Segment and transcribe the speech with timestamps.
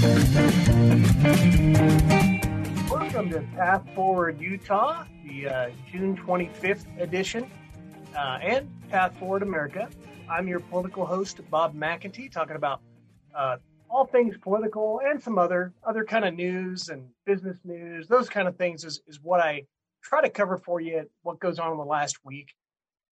[0.00, 0.32] Welcome
[3.32, 7.50] to Path Forward Utah, the uh, June 25th edition,
[8.16, 9.90] uh, and Path Forward America.
[10.26, 12.80] I'm your political host, Bob McEntee, talking about
[13.36, 13.58] uh,
[13.90, 18.08] all things political and some other other kind of news and business news.
[18.08, 19.66] Those kind of things is, is what I
[20.02, 21.10] try to cover for you.
[21.24, 22.54] What goes on in the last week,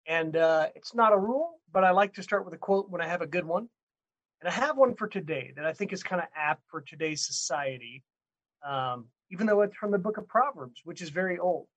[0.07, 3.01] and uh, it's not a rule, but I like to start with a quote when
[3.01, 3.69] I have a good one.
[4.41, 7.25] And I have one for today that I think is kind of apt for today's
[7.25, 8.03] society,
[8.67, 11.67] um, even though it's from the book of Proverbs, which is very old.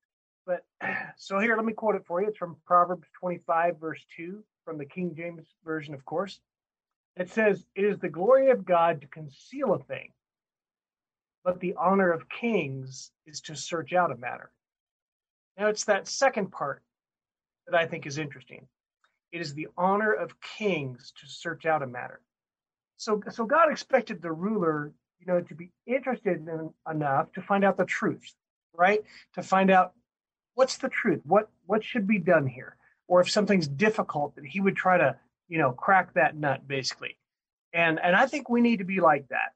[0.47, 0.65] But
[1.19, 2.29] so here, let me quote it for you.
[2.29, 6.41] It's from Proverbs 25, verse 2, from the King James Version, of course.
[7.17, 10.11] It says, It is the glory of God to conceal a thing,
[11.45, 14.51] but the honor of kings is to search out a matter.
[15.59, 16.83] Now, it's that second part
[17.67, 18.67] that I think is interesting.
[19.33, 22.21] It is the honor of kings to search out a matter.
[23.05, 27.63] So, so God expected the ruler, you know, to be interested in, enough to find
[27.63, 28.33] out the truth,
[28.73, 29.01] right?
[29.35, 29.93] To find out
[30.55, 34.61] what's the truth, what what should be done here, or if something's difficult, that he
[34.61, 35.17] would try to,
[35.49, 37.19] you know, crack that nut, basically.
[37.75, 39.53] And and I think we need to be like that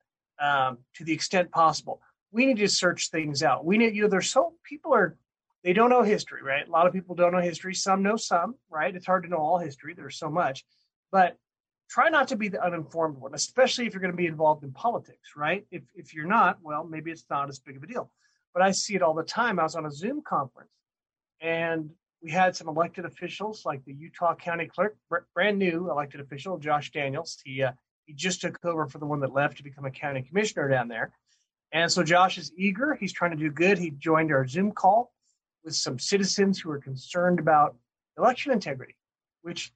[0.46, 2.02] um, to the extent possible.
[2.30, 3.64] We need to search things out.
[3.64, 5.16] We need, you know, there's so people are
[5.64, 6.68] they don't know history, right?
[6.68, 7.74] A lot of people don't know history.
[7.74, 8.94] Some know some, right?
[8.94, 9.94] It's hard to know all history.
[9.94, 10.66] There's so much,
[11.10, 11.38] but
[11.89, 14.72] try not to be the uninformed one, especially if you're going to be involved in
[14.72, 15.67] politics, right?
[15.70, 18.11] If, if you're not, well, maybe it's not as big of a deal.
[18.53, 19.58] But I see it all the time.
[19.58, 20.70] I was on a Zoom conference
[21.41, 21.91] and
[22.22, 24.97] we had some elected officials like the Utah County Clerk,
[25.34, 27.39] brand new elected official, Josh Daniels.
[27.45, 27.72] He, uh,
[28.06, 30.89] he just took over for the one that left to become a county commissioner down
[30.89, 31.12] there.
[31.73, 32.95] And so Josh is eager.
[32.95, 33.78] He's trying to do good.
[33.78, 35.12] He joined our Zoom call
[35.64, 37.77] with some citizens who are concerned about
[38.17, 38.97] election integrity,
[39.42, 39.73] which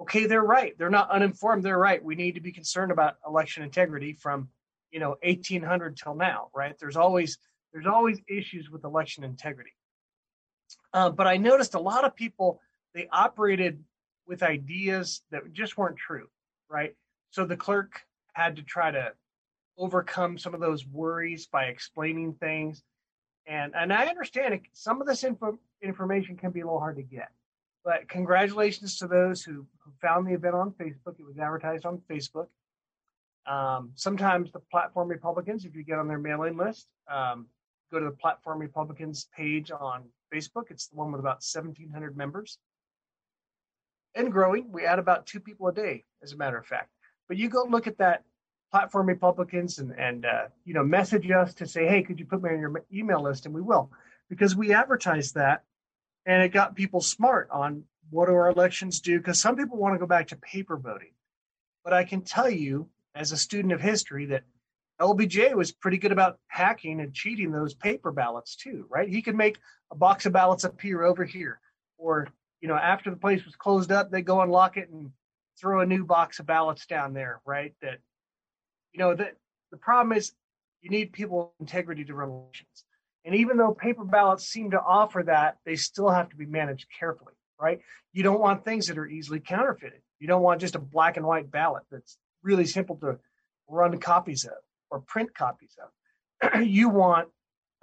[0.00, 0.76] okay, they're right.
[0.78, 1.62] They're not uninformed.
[1.62, 2.02] They're right.
[2.02, 4.48] We need to be concerned about election integrity from,
[4.90, 6.76] you know, 1800 till now, right?
[6.78, 7.38] There's always
[7.72, 9.72] there's always issues with election integrity.
[10.92, 12.60] Uh, but I noticed a lot of people
[12.94, 13.82] they operated
[14.26, 16.28] with ideas that just weren't true,
[16.68, 16.94] right?
[17.30, 18.00] So the clerk
[18.32, 19.12] had to try to
[19.76, 22.82] overcome some of those worries by explaining things.
[23.46, 27.02] And and I understand some of this info, information can be a little hard to
[27.02, 27.30] get.
[27.84, 31.18] But congratulations to those who, who found the event on Facebook.
[31.18, 32.46] It was advertised on Facebook.
[33.46, 37.46] Um, sometimes the platform Republicans, if you get on their mailing list, um,
[37.92, 40.70] go to the platform Republicans page on Facebook.
[40.70, 42.58] It's the one with about 1,700 members
[44.14, 44.72] and growing.
[44.72, 46.90] We add about two people a day, as a matter of fact.
[47.28, 48.24] But you go look at that
[48.70, 52.42] platform Republicans and and uh, you know message us to say, hey, could you put
[52.42, 53.46] me on your email list?
[53.46, 53.90] And we will,
[54.28, 55.64] because we advertise that
[56.26, 59.94] and it got people smart on what do our elections do because some people want
[59.94, 61.12] to go back to paper voting.
[61.82, 64.44] But i can tell you as a student of history that
[65.00, 69.08] lbj was pretty good about hacking and cheating those paper ballots too right?
[69.08, 69.58] He could make
[69.90, 71.60] a box of ballots appear over here
[71.98, 72.28] or
[72.60, 75.10] you know after the place was closed up they go unlock it and
[75.60, 77.74] throw a new box of ballots down there right?
[77.82, 77.98] That
[78.92, 79.36] you know that
[79.70, 80.32] the problem is
[80.80, 82.84] you need people integrity to run elections
[83.24, 86.86] and even though paper ballots seem to offer that, they still have to be managed
[86.98, 87.80] carefully, right?
[88.12, 90.00] You don't want things that are easily counterfeited.
[90.18, 93.18] You don't want just a black and white ballot that's really simple to
[93.68, 94.58] run copies of
[94.90, 96.62] or print copies of.
[96.66, 97.28] you want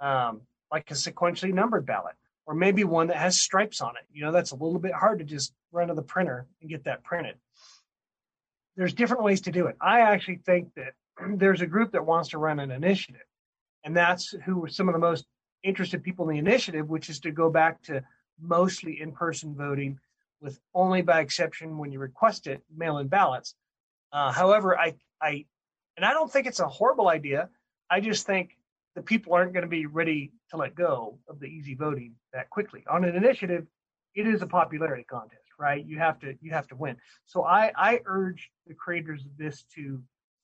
[0.00, 2.14] um, like a sequentially numbered ballot
[2.46, 4.04] or maybe one that has stripes on it.
[4.12, 6.84] You know, that's a little bit hard to just run to the printer and get
[6.84, 7.34] that printed.
[8.76, 9.76] There's different ways to do it.
[9.80, 10.94] I actually think that
[11.36, 13.22] there's a group that wants to run an initiative
[13.84, 15.26] and that's who some of the most
[15.62, 18.02] interested people in the initiative, which is to go back to
[18.40, 19.98] mostly in-person voting,
[20.40, 23.54] with only by exception when you request it, mail-in ballots.
[24.12, 25.44] Uh, however, I, I,
[25.96, 27.48] and I don't think it's a horrible idea.
[27.90, 28.56] I just think
[28.94, 32.50] the people aren't going to be ready to let go of the easy voting that
[32.50, 32.84] quickly.
[32.90, 33.66] On an initiative,
[34.14, 35.84] it is a popularity contest, right?
[35.84, 36.96] You have to you have to win.
[37.24, 40.02] So I I urge the creators of this to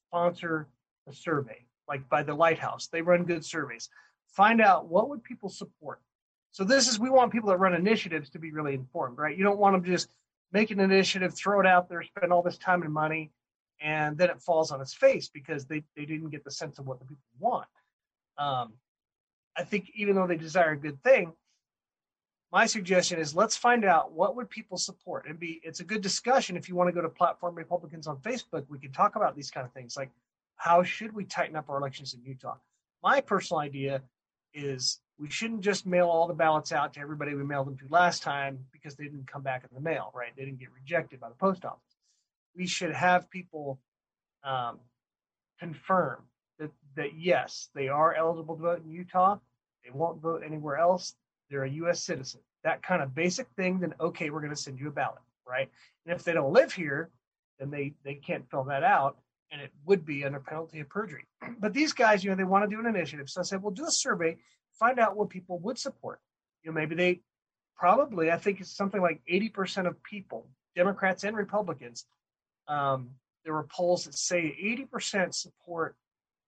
[0.08, 0.68] sponsor
[1.06, 2.88] a survey like by the Lighthouse.
[2.88, 3.88] They run good surveys.
[4.28, 6.00] Find out what would people support.
[6.50, 9.36] So this is we want people that run initiatives to be really informed, right?
[9.36, 10.08] You don't want them to just
[10.52, 13.30] make an initiative, throw it out there, spend all this time and money,
[13.80, 16.86] and then it falls on its face because they, they didn't get the sense of
[16.86, 17.68] what the people want.
[18.38, 18.72] Um,
[19.56, 21.32] I think even though they desire a good thing,
[22.50, 26.00] my suggestion is let's find out what would people support and be it's a good
[26.00, 29.36] discussion if you want to go to platform republicans on facebook we can talk about
[29.36, 30.08] these kind of things like
[30.58, 32.56] how should we tighten up our elections in Utah?
[33.02, 34.02] My personal idea
[34.54, 37.86] is we shouldn't just mail all the ballots out to everybody we mailed them to
[37.90, 40.30] last time because they didn't come back in the mail, right?
[40.36, 41.96] They didn't get rejected by the post office.
[42.56, 43.80] We should have people
[44.44, 44.78] um,
[45.58, 46.22] confirm
[46.58, 49.38] that that yes, they are eligible to vote in Utah.
[49.84, 51.14] They won't vote anywhere else.
[51.50, 52.02] They're a U.S.
[52.02, 52.40] citizen.
[52.64, 53.80] That kind of basic thing.
[53.80, 55.68] Then okay, we're going to send you a ballot, right?
[56.06, 57.10] And if they don't live here,
[57.58, 59.18] then they they can't fill that out,
[59.50, 61.24] and it would be under penalty of perjury.
[61.58, 63.28] But these guys, you know, they want to do an initiative.
[63.28, 64.36] So I said, well, do a survey,
[64.78, 66.20] find out what people would support.
[66.62, 67.20] You know, maybe they
[67.76, 72.04] probably, I think it's something like 80% of people, Democrats and Republicans,
[72.66, 73.10] um,
[73.44, 74.54] there were polls that say
[74.92, 75.96] 80% support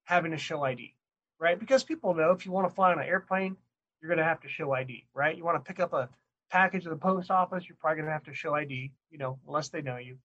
[0.05, 0.95] having to show ID,
[1.39, 1.59] right?
[1.59, 3.57] Because people know if you want to fly on an airplane,
[4.01, 5.37] you're going to have to show ID, right?
[5.37, 6.09] You want to pick up a
[6.51, 9.39] package at the post office, you're probably going to have to show ID, you know,
[9.47, 10.19] unless they know you.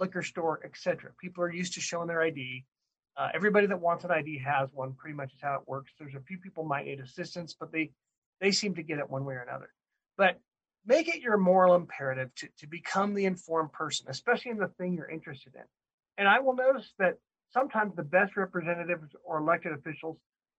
[0.00, 1.10] Liquor store, etc.
[1.20, 2.64] People are used to showing their ID.
[3.16, 4.94] Uh, everybody that wants an ID has one.
[4.94, 5.92] Pretty much is how it works.
[5.98, 7.90] There's a few people might need assistance, but they
[8.40, 9.70] they seem to get it one way or another.
[10.16, 10.40] But
[10.86, 14.94] make it your moral imperative to, to become the informed person, especially in the thing
[14.94, 15.64] you're interested in.
[16.16, 17.16] And I will notice that
[17.52, 20.16] sometimes the best representatives or elected officials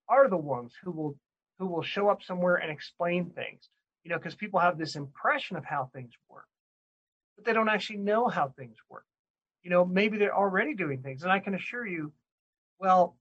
[0.08, 1.16] are the ones who will
[1.58, 3.70] who will show up somewhere and explain things.
[4.04, 6.48] You know, because people have this impression of how things work,
[7.36, 9.06] but they don't actually know how things work.
[9.64, 11.24] You know, maybe they're already doing things.
[11.24, 12.12] And I can assure you,
[12.80, 13.16] well,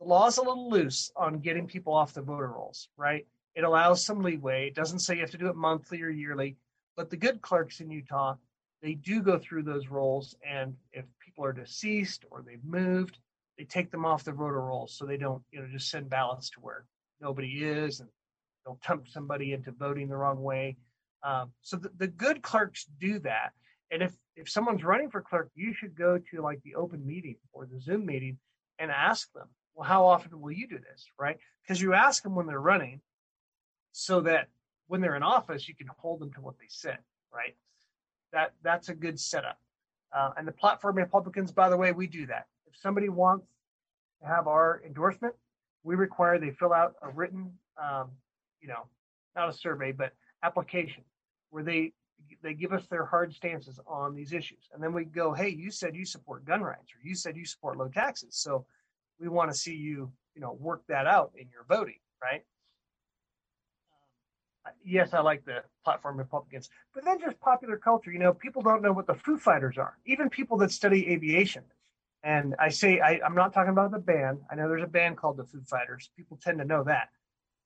[0.00, 3.26] the law's a little loose on getting people off the voter rolls, right?
[3.54, 4.66] It allows some leeway.
[4.66, 6.56] It doesn't say you have to do it monthly or yearly,
[6.96, 8.36] but the good clerks in Utah,
[8.82, 10.34] they do go through those rolls.
[10.48, 13.18] And if people are deceased or they've moved,
[13.58, 16.50] they take them off the voter rolls so they don't, you know, just send ballots
[16.50, 16.84] to where
[17.20, 18.08] nobody is and
[18.64, 20.76] they'll tempt somebody into voting the wrong way.
[21.22, 23.52] Um, so the, the good clerks do that.
[23.92, 27.36] And if if someone's running for clerk, you should go to like the open meeting
[27.52, 28.38] or the Zoom meeting
[28.78, 31.36] and ask them, well, how often will you do this, right?
[31.62, 33.00] Because you ask them when they're running,
[33.92, 34.48] so that
[34.88, 36.98] when they're in office, you can hold them to what they said,
[37.32, 37.54] right?
[38.32, 39.58] That that's a good setup.
[40.14, 42.46] Uh, and the platform Republicans, by the way, we do that.
[42.66, 43.46] If somebody wants
[44.22, 45.34] to have our endorsement,
[45.84, 47.52] we require they fill out a written,
[47.82, 48.10] um,
[48.60, 48.86] you know,
[49.36, 50.12] not a survey, but
[50.42, 51.02] application
[51.50, 51.92] where they
[52.42, 55.70] they give us their hard stances on these issues, and then we go, hey, you
[55.70, 58.64] said you support gun rights, or you said you support low taxes, so
[59.20, 62.44] we want to see you, you know, work that out in your voting, right?
[64.66, 68.12] Um, yes, I like the platform Republicans, but then just popular culture.
[68.12, 69.98] You know, people don't know what the Foo Fighters are.
[70.06, 71.64] Even people that study aviation.
[72.24, 74.38] And I say I, I'm not talking about the band.
[74.50, 76.10] I know there's a band called the Foo Fighters.
[76.16, 77.08] People tend to know that.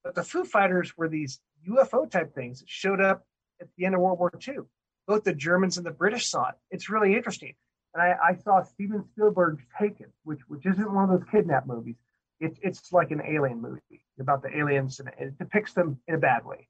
[0.03, 3.27] But the Foo Fighters were these UFO type things that showed up
[3.61, 4.59] at the end of World War II.
[5.07, 6.55] Both the Germans and the British saw it.
[6.71, 7.55] It's really interesting.
[7.95, 11.97] And I, I saw Steven Spielberg's Taken, which which isn't one of those kidnap movies.
[12.41, 16.19] It's it's like an alien movie about the aliens, and it depicts them in a
[16.19, 16.69] bad way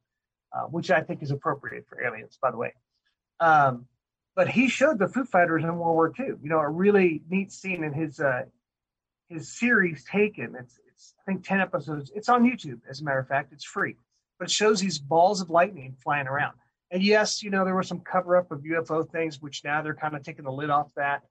[0.56, 2.72] uh, which I think is appropriate for aliens, by the way.
[3.40, 3.86] Um,
[4.34, 6.26] but he showed the Foo Fighters in World War II.
[6.42, 8.44] You know, a really neat scene in his uh,
[9.28, 10.54] his series Taken.
[10.58, 12.10] It's it's I think ten episodes.
[12.14, 13.52] It's on YouTube, as a matter of fact.
[13.52, 13.96] It's free,
[14.38, 16.54] but it shows these balls of lightning flying around.
[16.90, 19.94] And yes, you know there was some cover up of UFO things, which now they're
[19.94, 21.22] kind of taking the lid off that.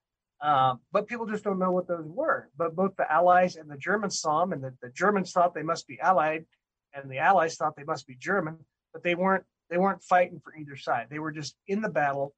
[0.41, 2.49] Uh, but people just don't know what those were.
[2.57, 5.63] But both the Allies and the Germans saw them, and the, the Germans thought they
[5.63, 6.45] must be Allied,
[6.93, 8.57] and the Allies thought they must be German
[8.95, 11.07] but they weren't they weren't fighting for either side.
[11.09, 12.33] They were just in the battle,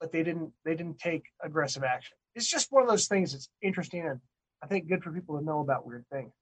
[0.00, 2.16] but they didn't they didn't take aggressive action.
[2.34, 4.20] It's just one of those things that's interesting and
[4.60, 6.32] I think good for people to know about weird things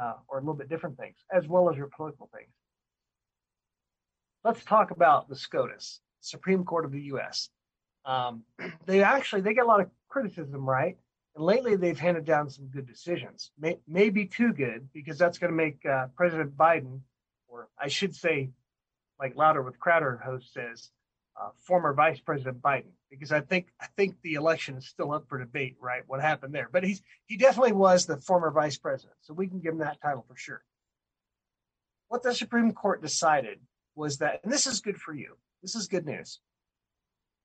[0.00, 2.48] uh, or a little bit different things, as well as your political things.
[4.42, 7.50] Let's talk about the SCOTUS, Supreme Court of the U.S.
[8.06, 8.44] Um,
[8.86, 10.96] they actually they get a lot of criticism, right?
[11.36, 13.50] And lately they've handed down some good decisions.
[13.58, 17.00] May, maybe too good because that's going to make uh, President Biden,
[17.48, 18.50] or I should say
[19.18, 20.90] like Louder with Crowder host says,
[21.40, 25.28] uh, former Vice President Biden, because I think I think the election is still up
[25.28, 26.02] for debate, right?
[26.06, 26.68] What happened there?
[26.72, 30.00] But he's he definitely was the former Vice President, so we can give him that
[30.00, 30.62] title for sure.
[32.08, 33.60] What the Supreme Court decided
[33.94, 35.36] was that, and this is good for you.
[35.62, 36.40] This is good news,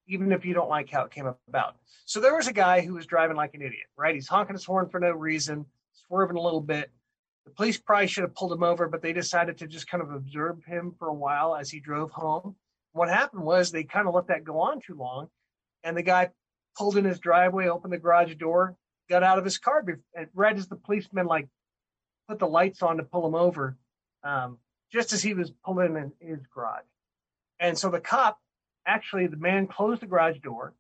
[0.08, 1.76] even if you don't like how it came about.
[2.06, 4.16] So there was a guy who was driving like an idiot, right?
[4.16, 5.66] He's honking his horn for no reason,
[6.08, 6.92] swerving a little bit,
[7.46, 10.12] the police probably should have pulled him over, but they decided to just kind of
[10.12, 12.56] observe him for a while as he drove home.
[12.94, 15.30] What happened was they kind of let that go on too long,
[15.84, 16.30] and the guy
[16.76, 18.76] pulled in his driveway, opened the garage door,
[19.10, 19.86] got out of his car,
[20.16, 21.48] and right as the policeman like
[22.28, 23.78] put the lights on to pull him over,
[24.24, 24.58] um,
[24.96, 26.86] just as he was pulling in his garage.
[27.60, 28.40] And so the cop,
[28.88, 30.74] actually, the man closed the garage door,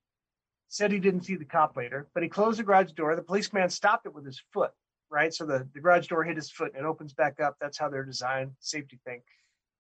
[0.69, 3.15] said he didn't see the cop later, but he closed the garage door.
[3.15, 4.72] The policeman stopped it with his foot
[5.10, 5.34] right?
[5.34, 7.57] So the, the garage door hit his foot and it opens back up.
[7.60, 9.22] That's how they're designed, safety thing.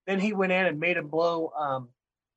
[0.07, 1.89] Then he went in and made him blow um,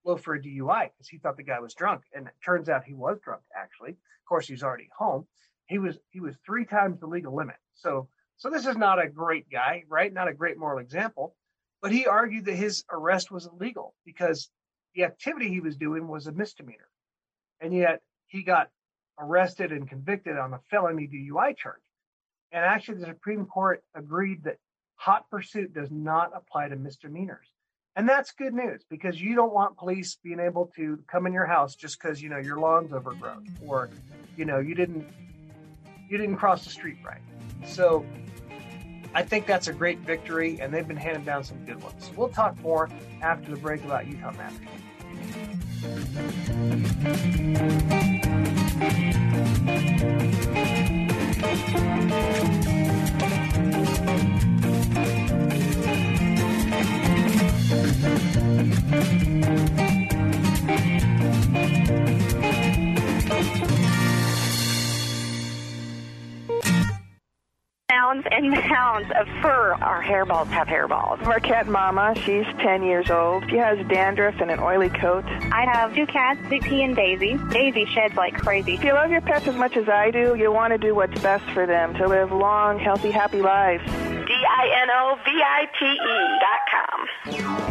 [0.05, 2.85] blow for a DUI because he thought the guy was drunk, and it turns out
[2.85, 3.43] he was drunk.
[3.55, 5.27] Actually, of course, he's already home.
[5.67, 7.57] He was he was three times the legal limit.
[7.75, 10.13] So So this is not a great guy, right?
[10.13, 11.35] Not a great moral example.
[11.81, 14.51] But he argued that his arrest was illegal because
[14.95, 16.89] the activity he was doing was a misdemeanor.
[17.61, 18.69] And yet he got
[19.19, 21.83] arrested and convicted on a felony DUI charge.
[22.53, 24.57] And actually, the Supreme Court agreed that
[24.97, 27.47] hot pursuit does not apply to misdemeanors.
[27.97, 31.47] And that's good news because you don't want police being able to come in your
[31.47, 33.91] house just because you know your lawn's overgrown or
[34.37, 35.05] you know you didn't
[36.09, 37.21] you didn't cross the street right.
[37.67, 38.07] So
[39.15, 42.11] I think that's a great victory, and they've been handing down some good ones.
[42.17, 42.89] We'll talk more
[43.23, 44.59] after the break about Utah matters.
[69.19, 69.75] Mounds of fur.
[69.81, 71.23] Our hairballs have hairballs.
[71.23, 73.49] Marquette Mama, she's 10 years old.
[73.49, 75.25] She has dandruff and an oily coat.
[75.53, 77.39] I have two cats, Zippy and Daisy.
[77.51, 78.75] Daisy sheds like crazy.
[78.75, 81.21] If you love your pets as much as I do, you want to do what's
[81.21, 83.85] best for them to live long, healthy, happy lives.
[84.29, 85.99] D-I-N-O-V-I-T-E
[86.41, 86.58] dot
[86.99, 87.09] com.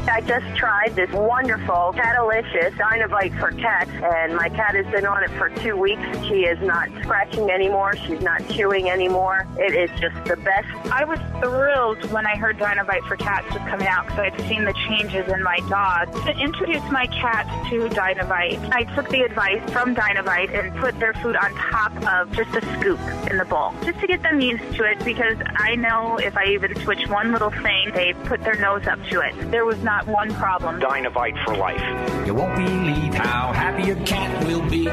[0.09, 5.23] I just tried this wonderful Catalicious Dinovite for cats, and my cat has been on
[5.23, 6.01] it for two weeks.
[6.27, 7.95] She is not scratching anymore.
[7.95, 9.45] She's not chewing anymore.
[9.57, 10.67] It is just the best.
[10.91, 14.63] I was thrilled when I heard Dinovite for cats was coming out because I'd seen
[14.63, 16.13] the changes in my dog.
[16.25, 21.13] To introduce my cats to Dinovite, I took the advice from Dinovite and put their
[21.15, 24.63] food on top of just a scoop in the bowl, just to get them used
[24.75, 28.55] to it because I know if I even switch one little thing, they put their
[28.55, 29.51] nose up to it.
[29.51, 30.79] There was not one problem.
[30.79, 31.81] Dinovite for life.
[32.25, 34.85] You won't believe how happy your cat will be.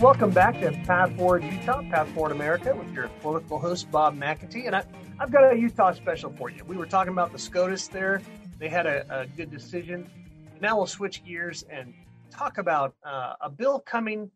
[0.00, 4.66] Welcome back to Path Forward Utah, Path Forward America, with your political host Bob McEntee,
[4.66, 4.84] and I,
[5.18, 6.64] have got a Utah special for you.
[6.64, 8.22] We were talking about the SCOTUS there;
[8.58, 10.08] they had a, a good decision.
[10.60, 11.92] Now we'll switch gears and
[12.30, 14.30] talk about uh, a bill coming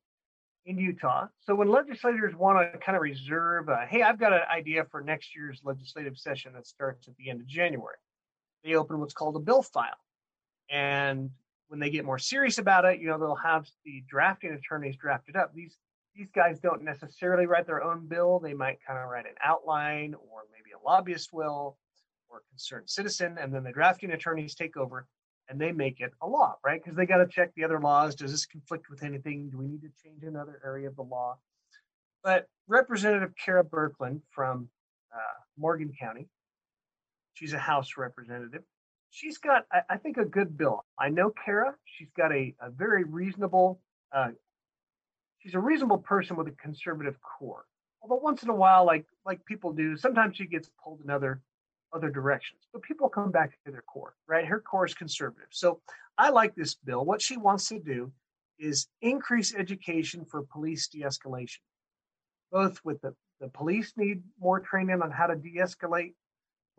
[0.67, 1.29] in Utah.
[1.41, 5.01] So when legislators want to kind of reserve, uh, hey, I've got an idea for
[5.01, 7.97] next year's legislative session that starts at the end of January,
[8.65, 9.99] they open what's called a bill file,
[10.71, 11.31] and
[11.73, 15.31] when they get more serious about it, you know, they'll have the drafting attorneys draft
[15.31, 15.55] it up.
[15.55, 15.79] These
[16.15, 18.39] these guys don't necessarily write their own bill.
[18.39, 21.79] They might kind of write an outline, or maybe a lobbyist will,
[22.29, 25.07] or a concerned citizen, and then the drafting attorneys take over
[25.49, 26.79] and they make it a law, right?
[26.85, 28.15] Because they got to check the other laws.
[28.15, 29.49] Does this conflict with anything?
[29.49, 31.39] Do we need to change another area of the law?
[32.23, 34.69] But Representative Kera Birkeland from
[35.11, 36.29] uh, Morgan County,
[37.33, 38.63] she's a House representative
[39.13, 40.85] she's got, I, I think, a good bill.
[40.99, 41.75] I know Kera.
[41.85, 43.81] She's got a, a very reasonable.
[44.11, 44.31] Uh,
[45.39, 47.67] she's a reasonable person with a conservative core.
[48.03, 51.41] Although once in a while, like like people do, sometimes she gets pulled in other
[51.93, 52.63] other directions.
[52.73, 54.45] But people come back to their core, right?
[54.45, 55.49] Her core is conservative.
[55.51, 55.81] So
[56.19, 57.05] I like this bill.
[57.05, 58.11] What she wants to do
[58.59, 61.59] is increase education for police de-escalation.
[62.51, 66.15] Both with the, the police need more training on how to de-escalate,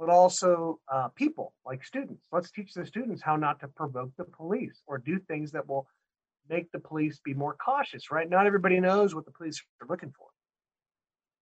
[0.04, 2.28] but also uh, people like students.
[2.30, 5.88] Let's teach the students how not to provoke the police or do things that will
[6.50, 8.30] make the police be more cautious, right?
[8.30, 10.28] Not everybody knows what the police are looking for.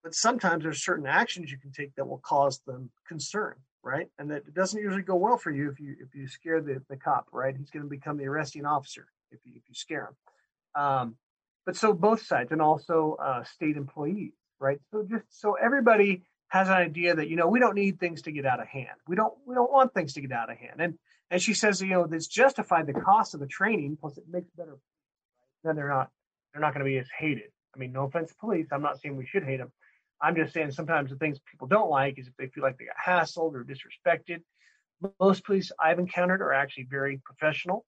[0.04, 4.06] But sometimes there's certain actions you can take that will cause them concern right?
[4.20, 6.84] And that it doesn't usually go well for you if you if you scare the,
[6.88, 7.56] the cop right?
[7.58, 10.84] He's going to become the arresting officer if you if you scare him.
[10.84, 11.16] Um,
[11.66, 14.80] but so both sides and also uh, state employees right?
[14.92, 18.32] So just so everybody has an idea that you know we don't need things to
[18.32, 20.80] get out of hand we don't we don't want things to get out of hand
[20.80, 20.94] and
[21.30, 24.50] and she says you know this justified the cost of the training plus it makes
[24.58, 24.78] better
[25.64, 26.10] then they're not
[26.54, 29.00] they're not going to be as hated i mean no offense to police i'm not
[29.00, 29.72] saying we should hate them
[30.22, 32.86] I'm just saying sometimes the things people don't like is if they feel like they
[32.86, 34.42] got hassled or disrespected.
[35.20, 37.86] Most police I've encountered are actually very professional,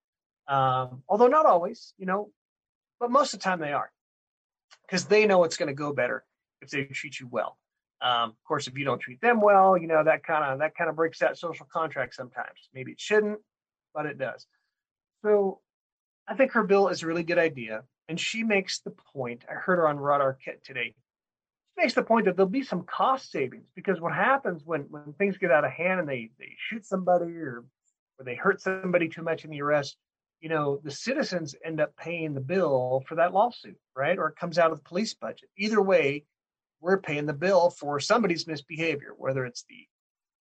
[0.48, 2.32] um, although not always, you know,
[3.00, 3.92] but most of the time they are
[4.88, 6.24] because they know it's going to go better
[6.62, 7.58] if they treat you well.
[8.04, 10.76] Um, of course, if you don't treat them well, you know that kind of that
[10.76, 12.70] kind of breaks that social contract sometimes.
[12.74, 13.40] Maybe it shouldn't,
[13.94, 14.46] but it does.
[15.24, 15.62] So,
[16.28, 19.46] I think her bill is a really good idea, and she makes the point.
[19.50, 20.96] I heard her on Rod Arquette today
[21.78, 25.14] She makes the point that there'll be some cost savings because what happens when when
[25.14, 27.66] things get out of hand and they they shoot somebody or
[28.20, 29.98] or they hurt somebody too much in the arrest
[30.42, 34.36] you know the citizens end up paying the bill for that lawsuit right or it
[34.36, 36.26] comes out of the police budget either way
[36.84, 39.88] we're paying the bill for somebody's misbehavior whether it's the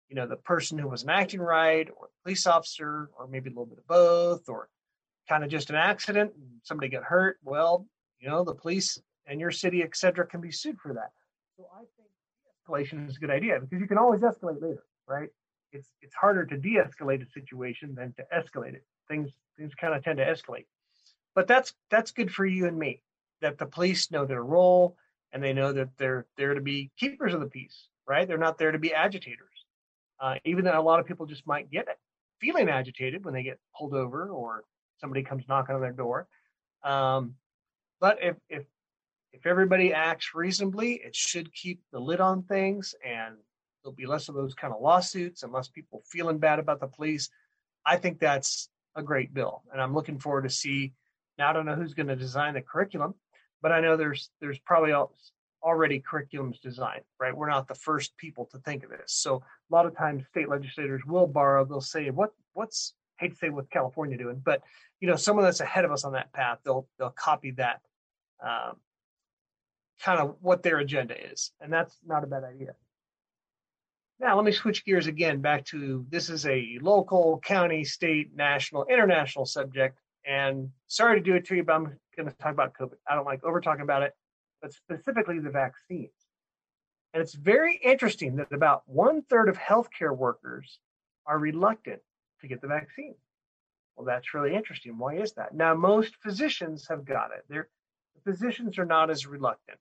[0.09, 3.53] you know the person who wasn't acting right or the police officer or maybe a
[3.53, 4.69] little bit of both or
[5.29, 7.87] kind of just an accident and somebody got hurt well
[8.21, 11.13] you know the police and your city et cetera can be sued for that
[11.57, 12.09] so I think
[12.67, 15.29] de-escalation is a good idea because you can always escalate later, right?
[15.73, 18.85] It's it's harder to de-escalate a situation than to escalate it.
[19.09, 20.67] Things things kind of tend to escalate.
[21.35, 23.03] But that's that's good for you and me.
[23.41, 24.97] That the police know their role
[25.33, 28.27] and they know that they're there to be keepers of the peace, right?
[28.27, 29.49] They're not there to be agitators.
[30.21, 31.89] Uh, even though a lot of people just might get
[32.41, 34.65] feeling agitated when they get pulled over or
[35.01, 36.29] somebody comes knocking on their door.
[36.85, 37.35] Um,
[38.01, 38.65] but if if
[39.33, 43.37] if everybody acts reasonably, it should keep the lid on things and
[43.83, 46.87] there'll be less of those kind of lawsuits and less people feeling bad about the
[46.87, 47.31] police.
[47.85, 49.63] I think that's a great bill.
[49.73, 50.93] And I'm looking forward to see
[51.39, 53.15] now I don't know who's going to design the curriculum,
[53.63, 54.93] but I know there's there's probably
[55.63, 57.37] already curriculums designed, right?
[57.37, 59.13] We're not the first people to think of this.
[59.15, 63.37] So a lot of times state legislators will borrow, they'll say, what what's hate to
[63.37, 64.63] say what California doing, but
[65.01, 67.81] you know, someone that's ahead of us on that path, they'll they'll copy that
[68.45, 68.77] um,
[70.03, 71.53] kind of what their agenda is.
[71.61, 72.75] And that's not a bad idea.
[74.21, 78.87] Now, let me switch gears again back to this is a local, county, state, national,
[78.87, 79.99] international subject.
[80.27, 82.95] And sorry to do it to you, but I'm going to talk about COVID.
[83.09, 84.13] I don't like over talking about it,
[84.61, 86.11] but specifically the vaccines.
[87.13, 90.79] And it's very interesting that about one third of healthcare workers
[91.27, 92.01] are reluctant
[92.41, 93.15] to get the vaccine.
[93.97, 94.97] Well, that's really interesting.
[94.97, 95.55] Why is that?
[95.55, 97.45] Now, most physicians have got it.
[97.49, 97.69] They're,
[98.15, 99.79] the physicians are not as reluctant.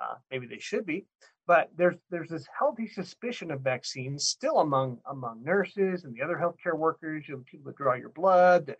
[0.00, 1.06] Uh, maybe they should be,
[1.46, 6.36] but there's there's this healthy suspicion of vaccines still among among nurses and the other
[6.36, 8.74] healthcare workers, you know, people that draw your blood,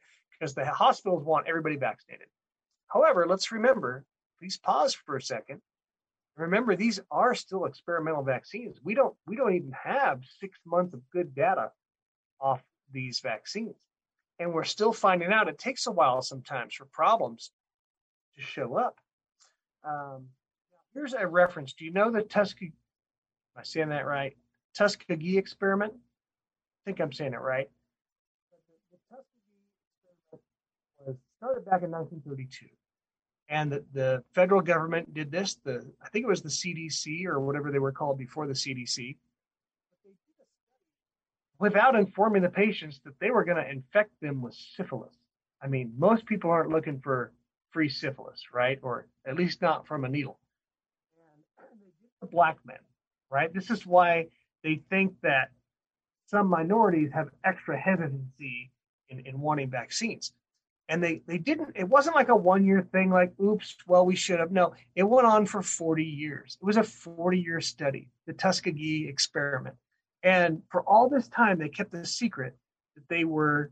[0.44, 2.26] because the hospitals want everybody vaccinated.
[2.88, 4.04] However, let's remember,
[4.38, 5.62] please pause for a second.
[6.36, 8.78] Remember, these are still experimental vaccines.
[8.82, 11.70] We don't we don't even have six months of good data
[12.40, 13.76] off these vaccines,
[14.38, 15.48] and we're still finding out.
[15.48, 17.50] It takes a while sometimes for problems
[18.36, 18.98] to show up.
[19.84, 20.28] Um,
[20.94, 21.72] Here's a reference.
[21.72, 22.72] Do you know the Tuskegee?
[23.56, 24.36] Am I saying that right?
[24.76, 25.92] Tuskegee experiment.
[25.94, 27.68] I think I'm saying it right.
[28.52, 29.58] The, Tuskegee
[30.12, 30.42] experiment
[31.04, 32.66] was started back in 1932,
[33.50, 35.56] and the, the federal government did this.
[35.62, 39.16] The I think it was the CDC or whatever they were called before the CDC.
[41.58, 45.14] Without informing the patients that they were going to infect them with syphilis.
[45.62, 47.32] I mean, most people aren't looking for
[47.70, 48.78] free syphilis, right?
[48.82, 50.38] Or at least not from a needle
[51.58, 51.68] And
[52.20, 52.78] the black men,
[53.30, 53.52] right?
[53.52, 54.28] This is why
[54.62, 55.50] they think that
[56.26, 58.70] some minorities have extra hesitancy
[59.10, 60.32] in, in wanting vaccines.
[60.88, 64.16] And they, they didn't, it wasn't like a one year thing, like, oops, well, we
[64.16, 64.52] should have.
[64.52, 66.58] No, it went on for 40 years.
[66.60, 69.76] It was a 40 year study, the Tuskegee experiment.
[70.22, 72.56] And for all this time, they kept the secret
[72.96, 73.70] that they were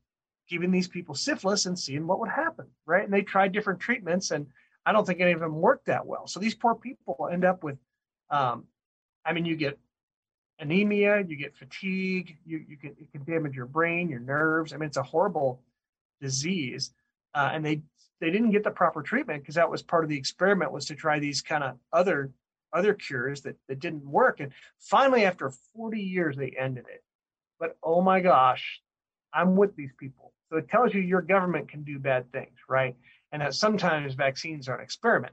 [0.48, 3.04] giving these people syphilis and seeing what would happen, right?
[3.04, 4.46] And they tried different treatments, and
[4.84, 6.26] I don't think any of them worked that well.
[6.26, 7.78] So these poor people end up with,
[8.30, 8.64] um,
[9.24, 9.78] I mean, you get
[10.58, 14.72] anemia, you get fatigue, you you can it can damage your brain, your nerves.
[14.72, 15.62] I mean, it's a horrible
[16.20, 16.92] disease,
[17.34, 17.82] uh, and they
[18.20, 20.94] they didn't get the proper treatment because that was part of the experiment was to
[20.94, 22.30] try these kind of other
[22.72, 27.02] other cures that that didn't work, and finally, after 40 years, they ended it.
[27.58, 28.80] But oh my gosh,
[29.32, 30.32] I'm with these people.
[30.50, 32.94] So it tells you your government can do bad things, right?
[33.32, 35.32] And that sometimes vaccines are an experiment.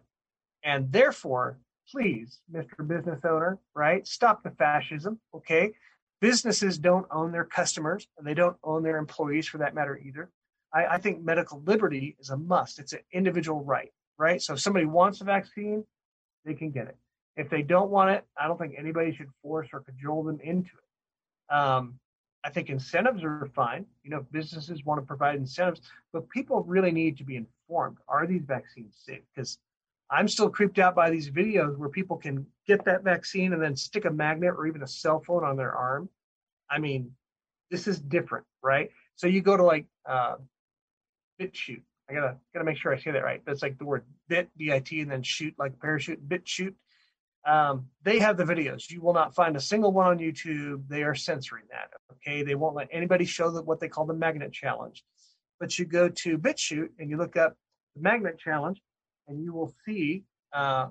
[0.63, 1.57] And therefore,
[1.91, 2.87] please, Mr.
[2.87, 4.07] Business Owner, right?
[4.07, 5.73] Stop the fascism, okay?
[6.21, 10.29] Businesses don't own their customers, and they don't own their employees for that matter either.
[10.73, 12.79] I, I think medical liberty is a must.
[12.79, 14.41] It's an individual right, right?
[14.41, 15.83] So if somebody wants a vaccine,
[16.45, 16.97] they can get it.
[17.35, 20.71] If they don't want it, I don't think anybody should force or cajole them into
[20.71, 21.53] it.
[21.53, 21.99] Um,
[22.43, 23.85] I think incentives are fine.
[24.03, 25.81] You know, businesses want to provide incentives,
[26.13, 27.97] but people really need to be informed.
[28.07, 29.21] Are these vaccines safe?
[29.33, 29.57] Because
[30.09, 33.75] I'm still creeped out by these videos where people can get that vaccine and then
[33.75, 36.09] stick a magnet or even a cell phone on their arm.
[36.69, 37.11] I mean,
[37.69, 38.89] this is different, right?
[39.15, 40.35] So you go to like uh,
[41.39, 41.83] BitChute.
[42.09, 43.41] I gotta gotta make sure I say that right.
[43.45, 46.73] That's like the word bit, B-I-T, and then shoot like parachute, BitChute.
[47.45, 48.89] Um, they have the videos.
[48.89, 50.87] You will not find a single one on YouTube.
[50.87, 51.91] They are censoring that.
[52.13, 55.03] Okay, they won't let anybody show the, what they call the magnet challenge.
[55.59, 57.55] But you go to BitChute and you look up
[57.95, 58.81] the magnet challenge,
[59.27, 60.23] and you will see
[60.53, 60.87] uh,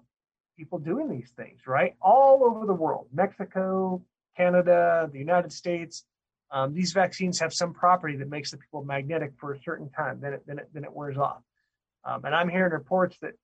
[0.56, 3.08] people doing these things right all over the world.
[3.12, 4.02] Mexico,
[4.37, 6.04] Canada, the United States.
[6.50, 10.20] Um, these vaccines have some property that makes the people magnetic for a certain time.
[10.20, 11.42] Then it then it then it wears off.
[12.04, 13.34] Um, and I'm hearing reports that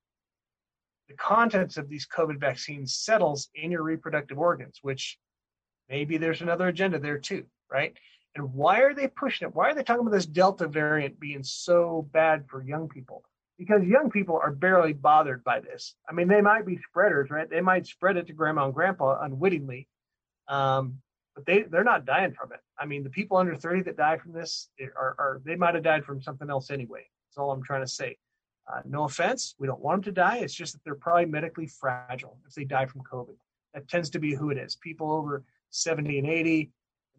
[1.08, 5.18] the contents of these COVID vaccines settles in your reproductive organs, which
[5.88, 7.94] maybe there's another agenda there too, right?
[8.34, 9.54] And why are they pushing it?
[9.54, 13.22] Why are they talking about this Delta variant being so bad for young people?
[13.58, 15.94] Because young people are barely bothered by this.
[16.08, 17.48] I mean, they might be spreaders, right?
[17.48, 19.88] They might spread it to grandma and grandpa unwittingly,
[20.48, 20.98] um,
[21.34, 22.60] but they they're not dying from it.
[22.78, 25.84] I mean, the people under 30 that die from this are, are they might have
[25.84, 27.06] died from something else anyway.
[27.28, 28.16] That's all I'm trying to say.
[28.72, 30.38] Uh, no offense, we don't want them to die.
[30.38, 33.36] It's just that they're probably medically fragile if they die from COVID.
[33.74, 34.76] That tends to be who it is.
[34.76, 36.70] People over 70 and 80,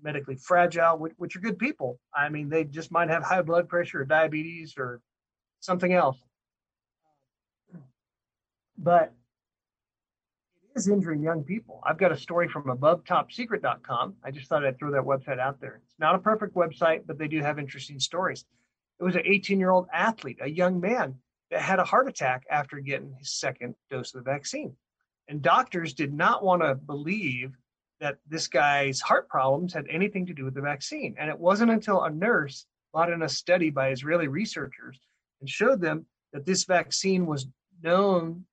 [0.01, 1.99] medically fragile, which, which are good people.
[2.15, 5.01] I mean, they just might have high blood pressure or diabetes or
[5.59, 6.17] something else.
[8.77, 9.13] But
[10.75, 11.81] is injuring young people.
[11.83, 14.15] I've got a story from abovetopsecret.com.
[14.23, 15.81] I just thought I'd throw that website out there.
[15.83, 18.45] It's not a perfect website, but they do have interesting stories.
[18.99, 21.15] It was an 18 year old athlete, a young man
[21.51, 24.75] that had a heart attack after getting his second dose of the vaccine.
[25.27, 27.55] And doctors did not want to believe
[27.99, 31.15] that this guy's heart problems had anything to do with the vaccine.
[31.17, 34.99] And it wasn't until a nurse brought in a study by Israeli researchers
[35.39, 37.47] and showed them that this vaccine was
[37.81, 38.45] known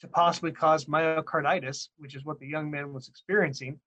[0.00, 3.78] to possibly cause myocarditis, which is what the young man was experiencing,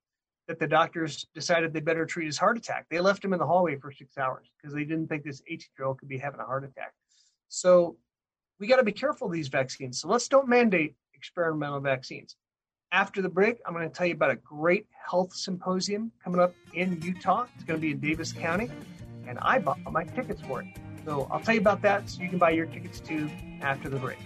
[0.47, 2.85] that the doctors decided they better treat his heart attack.
[2.89, 5.65] They left him in the hallway for six hours because they didn't think this 18
[5.79, 6.93] year old could be having a heart attack.
[7.47, 7.97] So
[8.59, 10.01] we got to be careful of these vaccines.
[10.01, 12.35] So let's don't mandate experimental vaccines.
[12.91, 16.53] After the break, I'm going to tell you about a great health symposium coming up
[16.73, 17.45] in Utah.
[17.55, 18.69] It's going to be in Davis County,
[19.25, 20.67] and I bought my tickets for it.
[21.05, 23.29] So I'll tell you about that so you can buy your tickets too
[23.61, 24.19] after the break.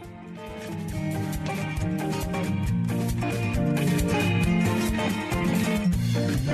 [6.47, 6.51] All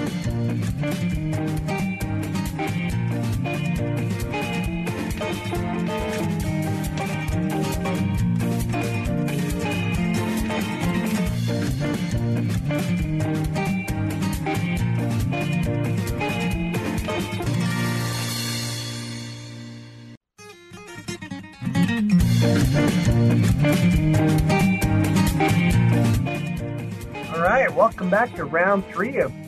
[27.41, 29.40] right, welcome back to round three of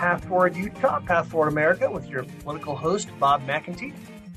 [0.00, 3.92] Path Forward Utah, Path Forward America with your political host, Bob McEntee.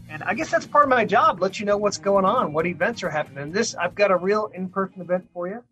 [0.10, 2.68] And I guess that's part of my job, let you know what's going on, what
[2.68, 3.54] events are happening.
[3.54, 5.64] This, I've got a real in person event for you.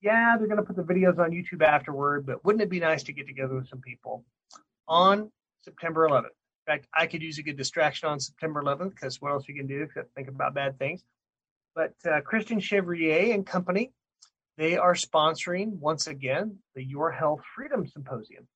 [0.00, 3.02] Yeah, they're going to put the videos on YouTube afterward, but wouldn't it be nice
[3.02, 4.24] to get together with some people
[4.88, 6.24] on September 11th?
[6.24, 9.54] In fact, I could use a good distraction on September 11th because what else you
[9.54, 11.04] can do except think about bad things.
[11.74, 13.92] But uh, Kristen Chevrier and company,
[14.56, 18.48] they are sponsoring once again the Your Health Freedom Symposium.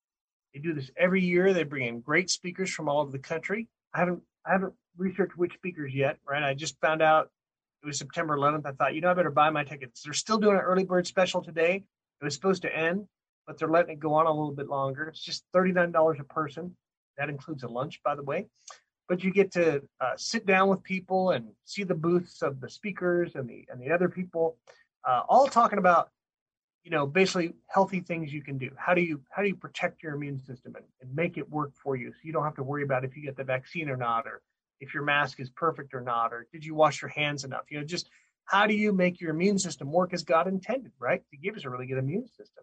[0.57, 1.53] They do this every year.
[1.53, 3.69] They bring in great speakers from all over the country.
[3.93, 6.43] I haven't I haven't researched which speakers yet, right?
[6.43, 7.29] I just found out
[7.83, 8.65] it was September 11th.
[8.65, 10.03] I thought, you know, I better buy my tickets.
[10.03, 11.85] They're still doing an early bird special today.
[12.23, 13.07] It was supposed to end,
[13.47, 15.09] but they're letting it go on a little bit longer.
[15.09, 16.75] It's just $39 a person.
[17.19, 18.47] That includes a lunch, by the way.
[19.09, 22.71] but you get to uh, sit down with people and see the booths of the
[22.71, 24.57] speakers and the and the other people,
[25.07, 26.09] uh, all talking about
[26.87, 28.71] you know basically healthy things you can do.
[28.79, 31.73] How do you how do you protect your immune system and, and make it work
[31.75, 33.97] for you so you don't have to worry about if you get the vaccine or
[33.97, 34.41] not or
[34.79, 37.65] if your mask is perfect or not or did you wash your hands enough?
[37.71, 38.09] You know just
[38.45, 41.23] how do you make your immune system work as god intended right?
[41.33, 42.63] To give us a really good immune system.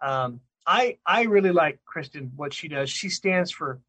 [0.00, 2.90] Um, i i really like kristen what she does.
[2.90, 3.80] She stands for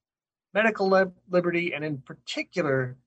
[0.53, 2.97] medical liberty and in particular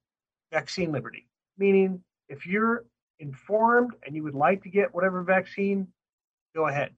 [0.50, 1.28] vaccine liberty.
[1.56, 2.84] Meaning if you're
[3.20, 5.86] informed and you would like to get whatever vaccine
[6.54, 6.90] go ahead.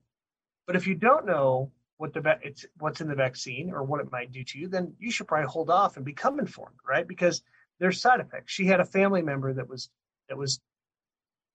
[0.67, 4.11] But if you don't know what the it's what's in the vaccine or what it
[4.11, 7.07] might do to you then you should probably hold off and become informed right?
[7.07, 7.43] Because
[7.81, 8.53] there's side effects.
[8.53, 9.91] She had a family member that was
[10.29, 10.61] that was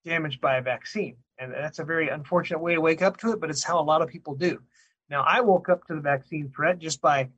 [0.04, 3.40] damaged by a vaccine and that's a very unfortunate way to wake up to it
[3.40, 4.60] but it's how a lot of people do.
[5.10, 7.28] Now i woke up to the vaccine threat just by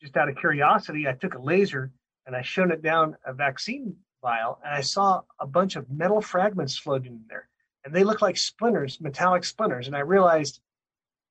[0.00, 1.90] just out of curiosity, I took a laser
[2.26, 6.20] and I shone it down a vaccine vial, and I saw a bunch of metal
[6.20, 7.47] fragments floating in there,
[7.88, 10.60] and they look like splinters, metallic splinters, and I realized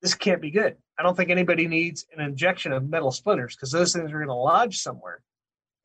[0.01, 0.75] this can't be good.
[0.97, 4.27] I don't think anybody needs an injection of metal splinters because those things are going
[4.27, 5.21] to lodge somewhere,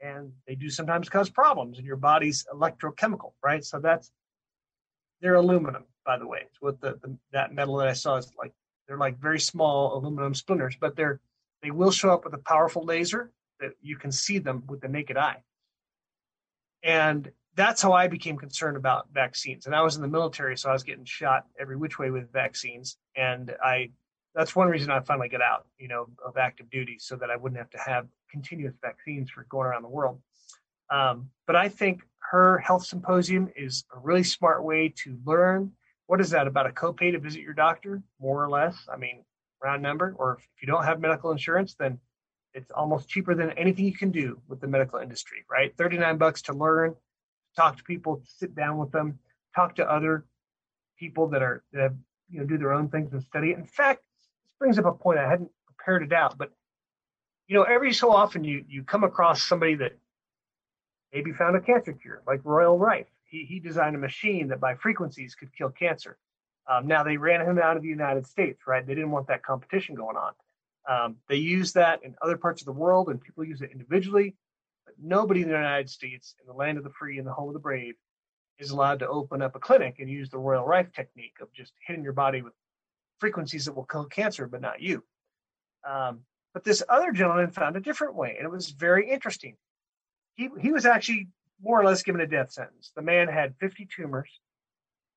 [0.01, 3.63] and they do sometimes cause problems in your body's electrochemical, right?
[3.63, 4.11] So that's
[5.21, 6.45] they're aluminum, by the way.
[6.47, 8.53] It's what the, the that metal that I saw is like.
[8.89, 11.21] They're like very small aluminum splinters, but they're
[11.63, 13.31] they will show up with a powerful laser
[13.61, 15.43] that you can see them with the naked eye.
[16.83, 19.67] And that's how I became concerned about vaccines.
[19.67, 22.33] And I was in the military, so I was getting shot every which way with
[22.33, 22.97] vaccines.
[23.17, 23.91] And I
[24.35, 27.37] that's one reason I finally got out, you know, of active duty so that I
[27.37, 30.21] wouldn't have to have continuous vaccines for going around the world.
[30.91, 35.73] Um, but I think her health symposium is a really smart way to learn.
[36.07, 38.77] What is that about a copay to visit your doctor, more or less?
[38.93, 39.23] I mean,
[39.63, 41.99] round number, or if you don't have medical insurance, then
[42.55, 45.75] it's almost cheaper than anything you can do with the medical industry, right?
[45.77, 46.95] 39 bucks to learn,
[47.57, 49.19] talk to people, sit down with them,
[49.55, 50.25] talk to other
[50.99, 51.97] people that are that have,
[52.31, 53.53] you know do their own things and study.
[53.53, 56.51] In fact, this brings up a point I hadn't prepared it out, but
[57.49, 59.93] you know, every so often you you come across somebody that
[61.13, 63.09] maybe found a cancer cure, like Royal Rife.
[63.25, 66.17] He he designed a machine that by frequencies could kill cancer.
[66.71, 68.87] Um, now they ran him out of the United States, right?
[68.87, 70.33] They didn't want that competition going on.
[70.89, 74.35] Um, they use that in other parts of the world, and people use it individually.
[74.85, 77.49] But nobody in the United States, in the land of the free and the home
[77.49, 77.95] of the brave,
[78.59, 81.73] is allowed to open up a clinic and use the Royal Rife technique of just
[81.87, 82.53] hitting your body with
[83.19, 85.03] frequencies that will kill cancer, but not you.
[85.89, 86.21] Um,
[86.55, 89.57] but this other gentleman found a different way, and it was very interesting.
[90.35, 91.29] He he was actually
[91.63, 92.93] more or less given a death sentence.
[92.95, 94.29] The man had 50 tumors.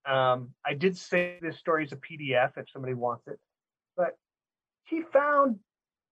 [0.05, 3.39] Um, I did say this story is a PDF if somebody wants it,
[3.97, 4.17] but
[4.83, 5.59] he found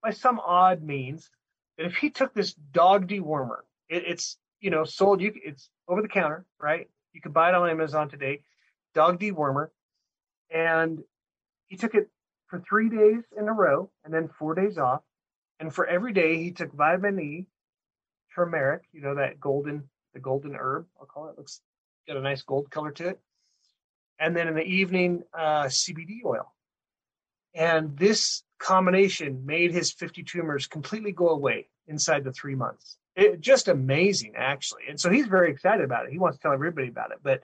[0.01, 1.29] by some odd means
[1.77, 3.59] that if he took this dog dewormer,
[3.89, 6.89] it, it's you know sold you it's over the counter, right?
[7.13, 8.41] You can buy it on Amazon today,
[8.93, 9.69] dog dewormer,
[10.49, 11.03] and
[11.67, 12.09] he took it
[12.47, 15.01] for three days in a row and then four days off,
[15.59, 17.45] and for every day he took vitamin E,
[18.36, 21.62] turmeric, you know that golden the golden herb I'll call it looks
[22.07, 23.19] got a nice gold color to it
[24.19, 26.53] and then in the evening, uh, CBD oil.
[27.53, 32.97] And this combination made his 50 tumors completely go away inside the three months.
[33.15, 34.84] It, just amazing, actually.
[34.89, 36.12] And so he's very excited about it.
[36.12, 37.19] He wants to tell everybody about it.
[37.21, 37.43] But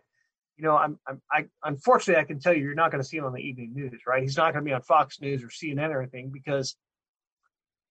[0.58, 3.18] you know, I'm, I'm I unfortunately I can tell you, you're not going to see
[3.18, 4.22] him on the evening news, right?
[4.22, 6.76] He's not going to be on Fox News or CNN or anything because,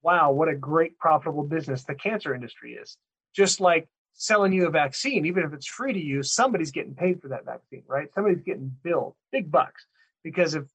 [0.03, 2.97] wow, what a great profitable business the cancer industry is.
[3.35, 7.23] Just like selling you a vaccine, even if it's free to you, somebody's getting paid
[7.23, 8.09] for that vaccine, right?
[8.15, 9.87] Somebody's getting billed big bucks
[10.23, 10.69] because of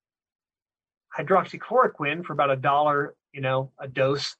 [1.18, 4.36] hydroxychloroquine for about a dollar, you know, a dose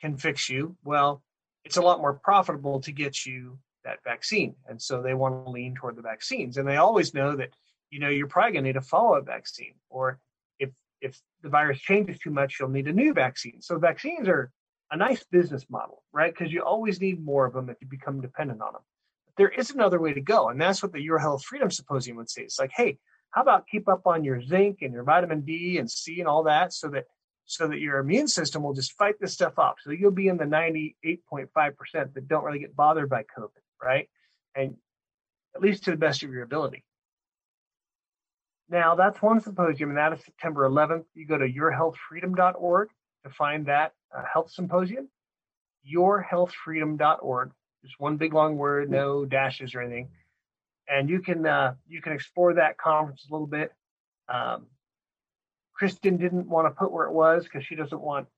[0.00, 0.76] can fix you.
[0.84, 1.22] Well,
[1.64, 4.54] it's a lot more profitable to get you that vaccine.
[4.68, 6.56] And so they want to lean toward the vaccines.
[6.56, 7.50] And they always know that,
[7.90, 9.74] you know, you're probably going to need a follow-up vaccine.
[9.88, 10.18] Or
[10.58, 13.60] if if the virus changes too much, you'll need a new vaccine.
[13.60, 14.50] So vaccines are
[14.90, 16.32] a nice business model, right?
[16.32, 18.82] Because you always need more of them if you become dependent on them.
[19.26, 22.16] But there is another way to go, and that's what the Your Health Freedom Symposium
[22.16, 22.42] would say.
[22.42, 22.98] It's like, hey,
[23.30, 26.44] how about keep up on your zinc and your vitamin D and C and all
[26.44, 27.04] that, so that
[27.46, 29.76] so that your immune system will just fight this stuff off.
[29.82, 31.48] So you'll be in the 98.5%
[31.92, 34.08] that don't really get bothered by COVID, right?
[34.56, 34.76] And
[35.54, 36.84] at least to the best of your ability.
[38.68, 41.04] Now, that's one symposium, and that is September 11th.
[41.14, 42.88] You go to yourhealthfreedom.org
[43.24, 45.08] to find that uh, health symposium,
[45.88, 47.52] yourhealthfreedom.org.
[47.84, 50.08] Just one big long word, no dashes or anything.
[50.88, 53.72] And you can uh, you can explore that conference a little bit.
[54.28, 54.66] Um,
[55.74, 58.28] Kristen didn't want to put where it was because she doesn't want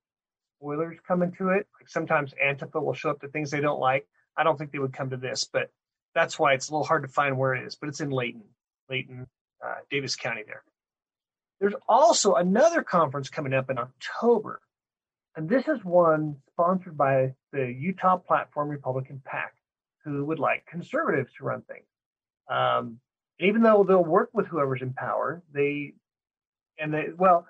[0.59, 1.67] spoilers coming to it.
[1.79, 4.07] Like sometimes Antifa will show up to things they don't like.
[4.37, 5.71] I don't think they would come to this, but
[6.15, 7.77] that's why it's a little hard to find where it is.
[7.77, 8.45] But it's in Layton,
[8.91, 9.27] Layton,
[9.65, 10.63] uh, Davis County there.
[11.61, 14.61] There's also another conference coming up in October,
[15.37, 19.55] and this is one sponsored by the Utah Platform Republican PAC,
[20.05, 21.87] who would like conservatives to run things.
[22.49, 23.01] Um,
[23.41, 25.95] even though they'll work with whoever's in power, they
[26.79, 27.47] and they well,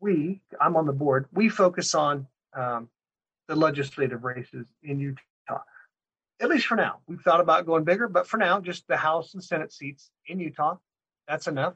[0.00, 1.26] we I'm on the board.
[1.32, 2.88] We focus on um,
[3.48, 5.62] the legislative races in Utah,
[6.40, 7.00] at least for now.
[7.06, 10.40] We've thought about going bigger, but for now, just the House and Senate seats in
[10.40, 10.76] Utah.
[11.26, 11.74] That's enough.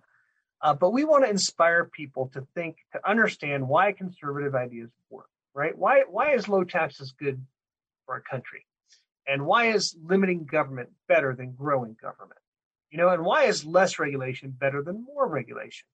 [0.63, 5.29] Uh, but we want to inspire people to think, to understand why conservative ideas work,
[5.55, 5.77] right?
[5.77, 7.45] Why why is low taxes good
[8.07, 8.65] for a country,
[9.27, 12.41] and why is limiting government better than growing government?
[12.91, 15.87] You know, and why is less regulation better than more regulation?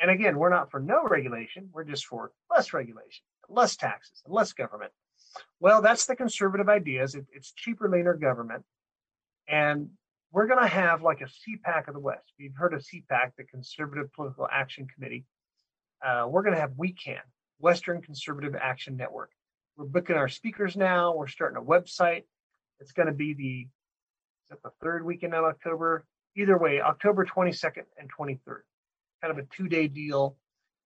[0.00, 4.32] And again, we're not for no regulation; we're just for less regulation, less taxes, and
[4.32, 4.92] less government.
[5.60, 7.14] Well, that's the conservative ideas.
[7.14, 8.64] It, it's cheaper, leaner government,
[9.48, 9.90] and
[10.32, 12.32] we're going to have like a CPAC of the West.
[12.36, 15.24] You've heard of CPAC, the Conservative Political Action Committee.
[16.04, 17.20] Uh, we're going to have WECAN,
[17.58, 19.30] Western Conservative Action Network.
[19.76, 21.14] We're booking our speakers now.
[21.14, 22.24] We're starting a website.
[22.80, 23.68] It's going to be the
[24.44, 26.04] is that the third weekend in October?
[26.36, 28.60] Either way, October 22nd and 23rd.
[29.20, 30.36] Kind of a two-day deal.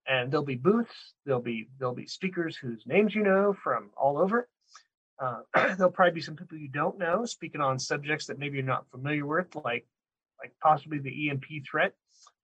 [0.07, 1.15] And there'll be booths.
[1.25, 4.49] There'll be there'll be speakers whose names you know from all over.
[5.21, 8.67] Uh, there'll probably be some people you don't know speaking on subjects that maybe you're
[8.67, 9.87] not familiar with, like
[10.41, 11.93] like possibly the EMP threat.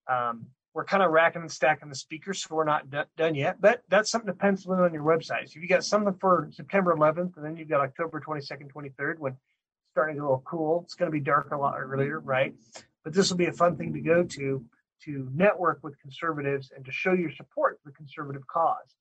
[0.09, 0.47] Um,
[0.79, 3.61] we're kind of racking and stacking the speakers, so we're not d- done yet.
[3.61, 5.49] But that's something to pencil in on your website.
[5.49, 9.19] So if you got something for September 11th, and then you've got October 22nd, 23rd,
[9.19, 9.43] when it's
[9.91, 10.83] starting to get a little cool.
[10.85, 12.55] It's going to be dark a lot earlier, right?
[13.03, 14.64] But this will be a fun thing to go to
[15.03, 18.95] to network with conservatives and to show your support for the conservative cause.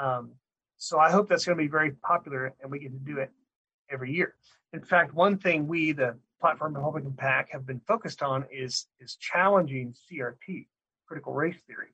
[0.00, 0.30] Um,
[0.76, 3.32] so I hope that's going to be very popular and we get to do it
[3.90, 4.36] every year.
[4.72, 9.16] In fact, one thing we, the Platform Republican PAC, have been focused on is, is
[9.16, 10.66] challenging CRT,
[11.06, 11.88] critical race theory,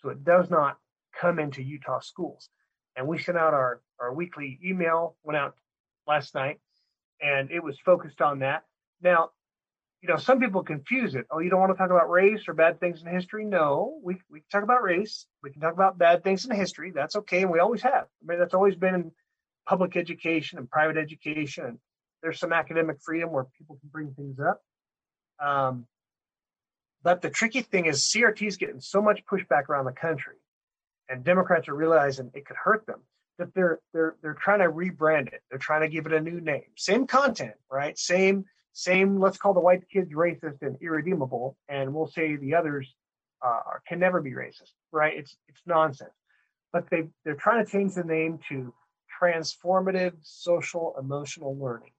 [0.00, 0.78] so it does not
[1.18, 2.48] come into Utah schools.
[2.96, 5.54] And we sent out our, our weekly email, went out
[6.06, 6.58] last night,
[7.20, 8.64] and it was focused on that.
[9.02, 9.30] Now,
[10.02, 11.26] you know, some people confuse it.
[11.30, 13.44] Oh, you don't want to talk about race or bad things in history?
[13.44, 15.26] No, we, we can talk about race.
[15.42, 16.92] We can talk about bad things in history.
[16.94, 17.42] That's okay.
[17.42, 18.06] And we always have.
[18.22, 19.12] I mean, that's always been in
[19.66, 21.78] public education and private education.
[22.22, 24.62] There's some academic freedom where people can bring things up.
[25.44, 25.86] Um,
[27.06, 30.34] but the tricky thing is CRT is getting so much pushback around the country,
[31.08, 32.98] and Democrats are realizing it could hurt them
[33.38, 35.40] that they're they're they're trying to rebrand it.
[35.48, 36.64] They're trying to give it a new name.
[36.76, 37.96] Same content, right?
[37.96, 42.92] Same same, let's call the white kids racist and irredeemable, and we'll say the others
[43.40, 45.16] uh, can never be racist, right?
[45.16, 46.10] It's it's nonsense.
[46.72, 48.74] But they they're trying to change the name to
[49.22, 51.92] transformative social emotional learning.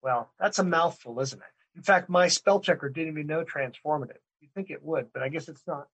[0.00, 1.51] Well, that's a mouthful, isn't it?
[1.76, 4.18] In fact, my spell checker didn't even know transformative.
[4.40, 5.86] You think it would, but I guess it's not.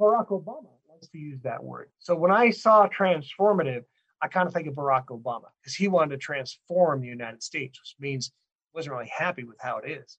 [0.00, 1.90] Barack Obama likes to use that word.
[1.98, 3.84] So when I saw transformative,
[4.22, 7.78] I kind of think of Barack Obama because he wanted to transform the United States,
[7.80, 8.32] which means
[8.72, 10.18] he wasn't really happy with how it is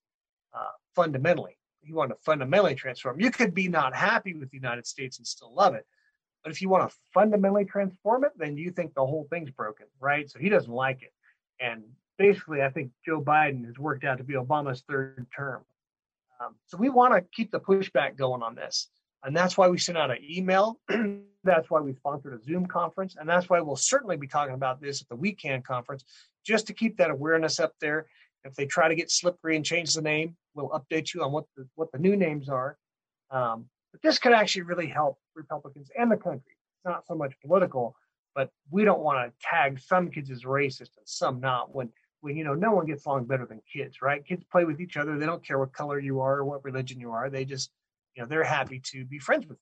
[0.53, 1.57] uh, fundamentally.
[1.81, 3.19] He wanted to fundamentally transform.
[3.19, 5.85] You could be not happy with the United States and still love it.
[6.43, 9.87] But if you want to fundamentally transform it, then you think the whole thing's broken,
[9.99, 10.29] right?
[10.29, 11.13] So he doesn't like it.
[11.59, 11.83] And
[12.17, 15.63] basically, I think Joe Biden has worked out to be Obama's third term.
[16.39, 18.89] Um, so we want to keep the pushback going on this.
[19.23, 20.79] And that's why we sent out an email.
[21.43, 23.15] that's why we sponsored a Zoom conference.
[23.19, 26.03] And that's why we'll certainly be talking about this at the weekend conference,
[26.45, 28.07] just to keep that awareness up there.
[28.43, 31.45] If they try to get slippery and change the name, we'll update you on what
[31.55, 32.77] the, what the new names are.
[33.31, 36.53] Um, but this could actually really help Republicans and the country.
[36.53, 37.95] It's not so much political,
[38.35, 41.89] but we don't want to tag some kids as racist and some not when
[42.21, 44.25] when you know no one gets along better than kids, right?
[44.25, 45.17] Kids play with each other.
[45.17, 47.29] They don't care what color you are or what religion you are.
[47.29, 47.71] They just
[48.15, 49.57] you know they're happy to be friends with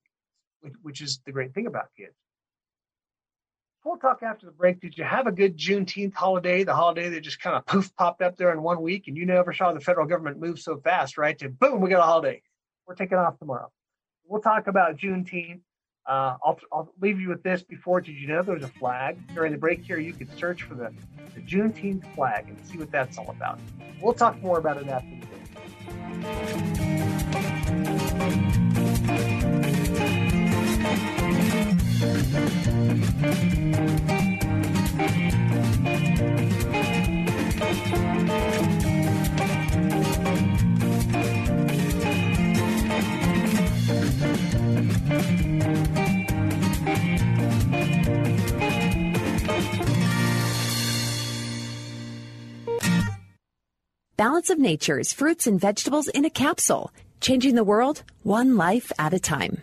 [0.64, 2.16] you, which is the great thing about kids.
[3.84, 4.80] We'll talk after the break.
[4.80, 6.64] Did you have a good Juneteenth holiday?
[6.64, 9.28] The holiday that just kind of poof popped up there in one week, and you
[9.28, 11.38] never saw the federal government move so fast, right?
[11.38, 12.42] To boom, we got a holiday.
[12.88, 13.72] We're taking off tomorrow.
[14.28, 15.62] We'll talk about Juneteenth.
[16.08, 18.00] Uh, I'll, I'll, leave you with this before.
[18.00, 19.18] Did you know there's a flag?
[19.34, 20.94] During the break here, you could search for the,
[21.34, 23.60] the Juneteenth flag and see what that's all about.
[24.00, 25.26] We'll talk more about it after the
[34.06, 34.15] break.
[54.18, 56.90] Balance of Nature's fruits and vegetables in a capsule,
[57.20, 59.62] changing the world one life at a time.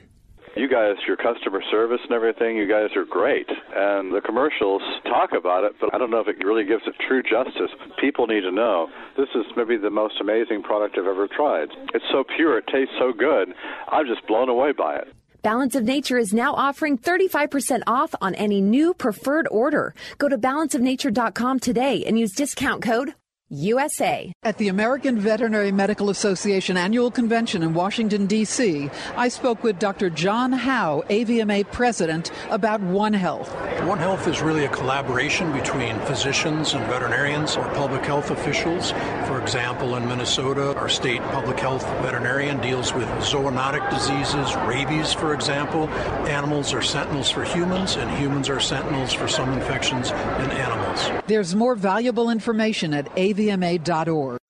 [0.55, 3.49] You guys, your customer service and everything, you guys are great.
[3.49, 6.95] And the commercials talk about it, but I don't know if it really gives it
[7.09, 7.71] true justice.
[7.99, 8.89] People need to know.
[9.17, 11.69] This is maybe the most amazing product I've ever tried.
[11.95, 13.55] It's so pure, it tastes so good.
[13.89, 15.15] I'm just blown away by it.
[15.41, 19.95] Balance of Nature is now offering 35% off on any new preferred order.
[20.19, 23.15] Go to balanceofnature.com today and use discount code
[23.53, 24.33] USA.
[24.43, 30.09] At the American Veterinary Medical Association annual convention in Washington, D.C., I spoke with Dr.
[30.09, 33.53] John Howe, AVMA president, about One Health.
[33.85, 38.93] One Health is really a collaboration between physicians and veterinarians or public health officials.
[39.27, 45.35] For example, in Minnesota, our state public health veterinarian deals with zoonotic diseases, rabies, for
[45.35, 45.91] example.
[46.27, 51.23] Animals are sentinels for humans, and humans are sentinels for some infections in animals.
[51.27, 54.42] There's more valuable information at AVMA vma.org.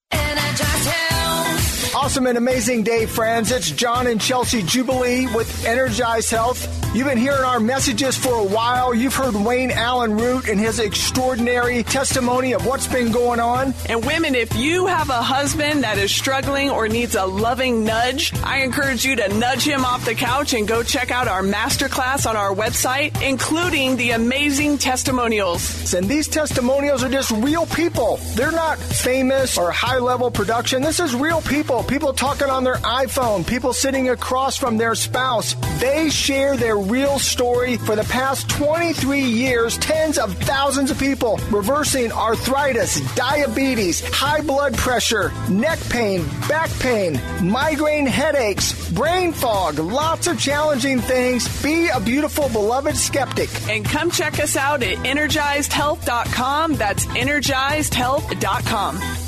[2.03, 3.53] Awesome and amazing day, friends.
[3.53, 6.67] It's John and Chelsea Jubilee with Energized Health.
[6.97, 8.93] You've been hearing our messages for a while.
[8.93, 13.73] You've heard Wayne Allyn Root and his extraordinary testimony of what's been going on.
[13.89, 18.35] And women, if you have a husband that is struggling or needs a loving nudge,
[18.43, 22.29] I encourage you to nudge him off the couch and go check out our masterclass
[22.29, 25.95] on our website, including the amazing testimonials.
[25.95, 28.19] And these testimonials are just real people.
[28.35, 30.83] They're not famous or high level production.
[30.83, 31.85] This is real people.
[31.93, 35.55] People talking on their iPhone, people sitting across from their spouse.
[35.79, 41.39] They share their real story for the past 23 years, tens of thousands of people
[41.51, 50.27] reversing arthritis, diabetes, high blood pressure, neck pain, back pain, migraine headaches, brain fog, lots
[50.27, 51.63] of challenging things.
[51.63, 53.51] Be a beautiful, beloved skeptic.
[53.69, 56.77] And come check us out at energizedhealth.com.
[56.77, 59.22] That's energizedhealth.com.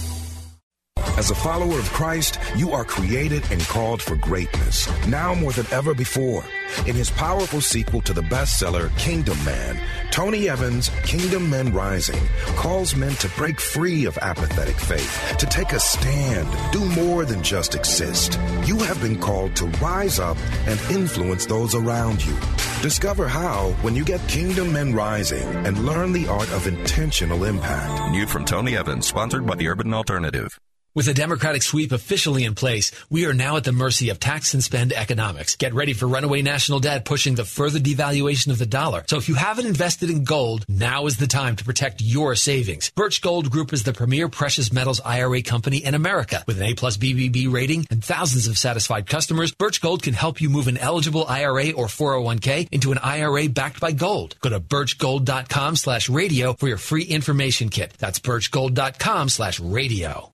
[1.17, 5.67] As a follower of Christ, you are created and called for greatness, now more than
[5.71, 6.45] ever before.
[6.87, 9.79] In his powerful sequel to the bestseller Kingdom Man,
[10.11, 12.21] Tony Evans' Kingdom Men Rising
[12.57, 17.45] calls men to break free of apathetic faith, to take a stand, do more than
[17.45, 18.37] just exist.
[18.65, 20.37] You have been called to rise up
[20.67, 22.37] and influence those around you.
[22.83, 28.11] Discover how when you get Kingdom Men Rising and learn the art of intentional impact.
[28.11, 30.59] New from Tony Evans, sponsored by the Urban Alternative.
[30.97, 34.55] With a Democratic sweep officially in place, we are now at the mercy of tax
[34.55, 35.57] and spend economics.
[35.57, 39.03] Get ready for runaway national debt pushing the further devaluation of the dollar.
[39.09, 42.91] So if you haven't invested in gold, now is the time to protect your savings.
[42.91, 46.45] Birch Gold Group is the premier precious metals IRA company in America.
[46.47, 50.41] With an A plus BBB rating and thousands of satisfied customers, Birch Gold can help
[50.41, 54.37] you move an eligible IRA or 401k into an IRA backed by gold.
[54.41, 57.95] Go to birchgold.com slash radio for your free information kit.
[57.99, 60.34] That's birchgold.com slash radio.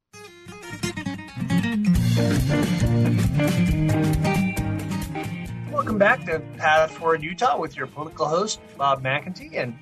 [5.71, 9.55] Welcome back to Path Forward Utah with your political host, Bob McEntee.
[9.55, 9.79] And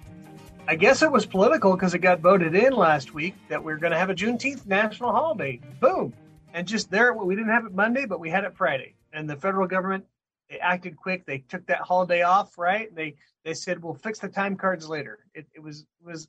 [0.66, 3.78] I guess it was political because it got voted in last week that we are
[3.78, 5.58] going to have a Juneteenth national holiday.
[5.80, 6.12] Boom.
[6.52, 8.94] And just there, we didn't have it Monday, but we had it Friday.
[9.14, 10.04] And the federal government,
[10.50, 11.24] they acted quick.
[11.24, 12.94] They took that holiday off, right?
[12.94, 13.14] They
[13.44, 15.20] they said, we'll fix the time cards later.
[15.32, 16.28] It, it was it was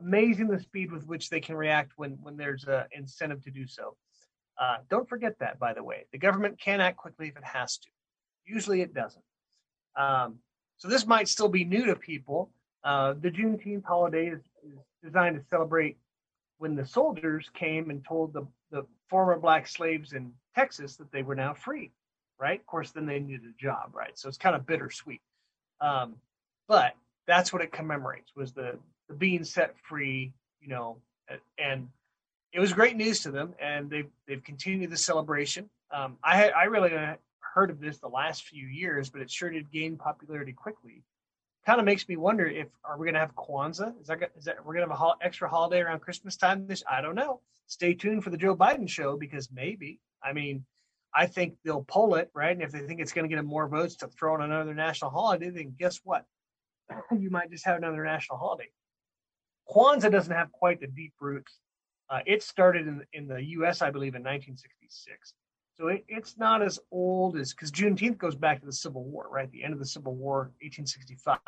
[0.00, 3.66] amazing the speed with which they can react when when there's an incentive to do
[3.66, 3.96] so.
[4.60, 6.04] Uh, don't forget that, by the way.
[6.12, 7.88] The government can act quickly if it has to.
[8.44, 9.24] Usually it doesn't.
[9.96, 10.38] Um,
[10.76, 12.50] so this might still be new to people.
[12.84, 15.96] Uh, the Juneteenth holiday is, is, designed to celebrate
[16.58, 21.22] when the soldiers came and told the, the former black slaves in Texas that they
[21.22, 21.90] were now free,
[22.38, 22.60] right?
[22.60, 24.18] Of course, then they needed a job, right?
[24.18, 25.22] So it's kind of bittersweet.
[25.80, 26.16] Um,
[26.68, 26.92] but
[27.26, 30.98] that's what it commemorates was the, the being set free, you know,
[31.58, 31.88] and
[32.52, 35.70] it was great news to them, and they've they've continued the celebration.
[35.92, 36.92] Um, I I really
[37.54, 41.02] heard of this the last few years, but it sure did gain popularity quickly.
[41.66, 44.00] Kind of makes me wonder if are we going to have Kwanzaa?
[44.00, 46.66] Is that is that we're going to have a ho- extra holiday around Christmas time?
[46.66, 47.40] This I don't know.
[47.66, 50.00] Stay tuned for the Joe Biden show because maybe.
[50.22, 50.64] I mean,
[51.14, 53.68] I think they'll pull it right, and if they think it's going to get more
[53.68, 56.24] votes to throw in another national holiday, then guess what?
[57.16, 58.68] you might just have another national holiday.
[59.68, 61.58] Kwanzaa doesn't have quite the deep roots
[62.10, 65.32] uh, it started in, in the U.S., I believe, in 1966.
[65.76, 69.28] So it, it's not as old as because Juneteenth goes back to the Civil War,
[69.30, 69.50] right?
[69.52, 71.38] The end of the Civil War, 1865.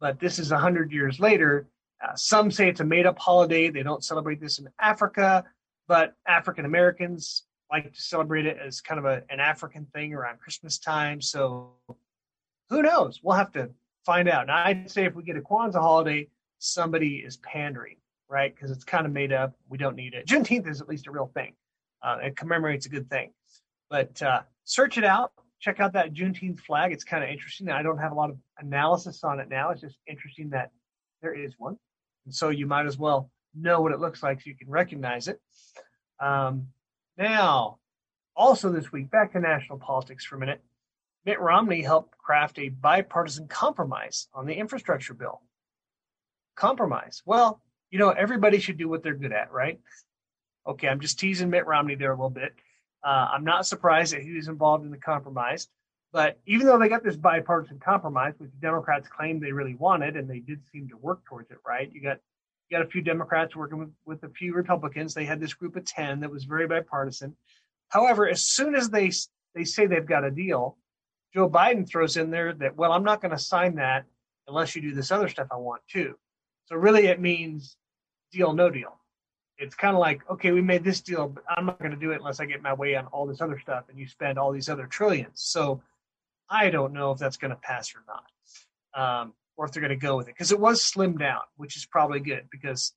[0.00, 1.68] But this is 100 years later.
[2.02, 3.68] Uh, some say it's a made up holiday.
[3.68, 5.44] They don't celebrate this in Africa,
[5.86, 10.38] but African Americans like to celebrate it as kind of a, an African thing around
[10.40, 11.20] Christmas time.
[11.20, 11.72] So
[12.70, 13.20] who knows?
[13.22, 13.70] We'll have to
[14.06, 14.46] find out.
[14.46, 17.96] Now, I'd say if we get a Kwanzaa holiday, somebody is pandering
[18.28, 18.54] right?
[18.54, 19.54] Because it's kind of made up.
[19.68, 20.26] We don't need it.
[20.26, 21.54] Juneteenth is at least a real thing.
[22.02, 23.32] Uh, it commemorates a good thing.
[23.90, 25.32] But uh, search it out.
[25.60, 26.92] Check out that Juneteenth flag.
[26.92, 27.68] It's kind of interesting.
[27.68, 29.70] I don't have a lot of analysis on it now.
[29.70, 30.70] It's just interesting that
[31.20, 31.76] there is one.
[32.26, 35.26] And so you might as well know what it looks like so you can recognize
[35.26, 35.40] it.
[36.20, 36.68] Um,
[37.16, 37.78] now,
[38.36, 40.62] also this week, back to national politics for a minute.
[41.24, 45.42] Mitt Romney helped craft a bipartisan compromise on the infrastructure bill.
[46.54, 47.22] Compromise.
[47.26, 47.60] Well,
[47.90, 49.80] you know, everybody should do what they're good at, right?
[50.66, 52.54] Okay, I'm just teasing Mitt Romney there a little bit.
[53.02, 55.68] Uh, I'm not surprised that he was involved in the compromise.
[56.12, 60.16] But even though they got this bipartisan compromise, which the Democrats claimed they really wanted,
[60.16, 61.90] and they did seem to work towards it, right?
[61.92, 62.18] You got
[62.68, 65.14] you got a few Democrats working with, with a few Republicans.
[65.14, 67.36] They had this group of ten that was very bipartisan.
[67.88, 69.10] However, as soon as they
[69.54, 70.78] they say they've got a deal,
[71.34, 74.06] Joe Biden throws in there that well, I'm not going to sign that
[74.46, 76.14] unless you do this other stuff I want too.
[76.68, 77.76] So really, it means
[78.30, 78.98] deal no deal.
[79.56, 82.12] It's kind of like okay, we made this deal, but I'm not going to do
[82.12, 84.52] it unless I get my way on all this other stuff, and you spend all
[84.52, 85.32] these other trillions.
[85.34, 85.80] So
[86.50, 89.90] I don't know if that's going to pass or not, um, or if they're going
[89.90, 92.92] to go with it because it was slimmed down, which is probably good because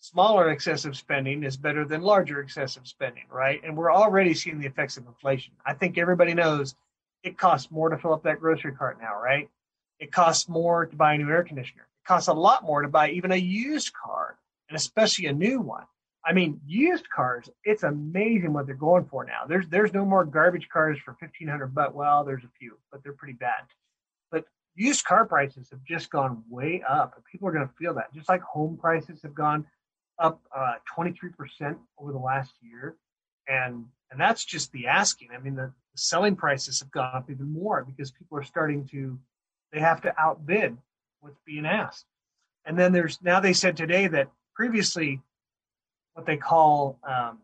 [0.00, 3.60] smaller excessive spending is better than larger excessive spending, right?
[3.64, 5.54] And we're already seeing the effects of inflation.
[5.66, 6.76] I think everybody knows
[7.24, 9.48] it costs more to fill up that grocery cart now, right?
[9.98, 11.88] It costs more to buy a new air conditioner.
[12.06, 14.38] Costs a lot more to buy even a used car,
[14.68, 15.84] and especially a new one.
[16.26, 19.42] I mean, used cars, it's amazing what they're going for now.
[19.46, 23.02] There's there's no more garbage cars for fifteen hundred but well, there's a few, but
[23.02, 23.64] they're pretty bad.
[24.30, 27.94] But used car prices have just gone way up, and people are going to feel
[27.94, 28.12] that.
[28.14, 29.66] Just like home prices have gone
[30.18, 32.96] up uh, 23% over the last year,
[33.48, 35.28] and and that's just the asking.
[35.34, 38.86] I mean, the, the selling prices have gone up even more because people are starting
[38.88, 39.18] to
[39.72, 40.78] they have to outbid
[41.24, 42.04] what's being asked.
[42.66, 45.22] And then there's now they said today that previously
[46.12, 47.38] what they call um,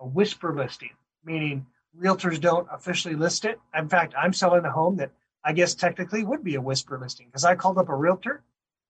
[0.00, 0.90] a whisper listing,
[1.24, 1.66] meaning
[2.00, 3.60] realtors don't officially list it.
[3.76, 5.10] In fact, I'm selling a home that
[5.44, 8.42] I guess technically would be a whisper listing because I called up a realtor.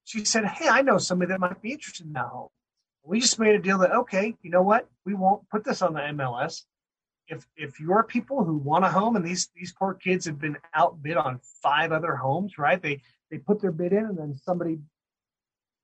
[0.04, 2.48] She said, Hey, I know somebody that might be interested in that home.
[3.04, 4.88] We just made a deal that, okay, you know what?
[5.04, 6.64] We won't put this on the MLS.
[7.28, 10.56] If if you're people who want a home and these these poor kids have been
[10.74, 12.80] outbid on five other homes, right?
[12.80, 13.00] They
[13.30, 14.78] they put their bid in and then somebody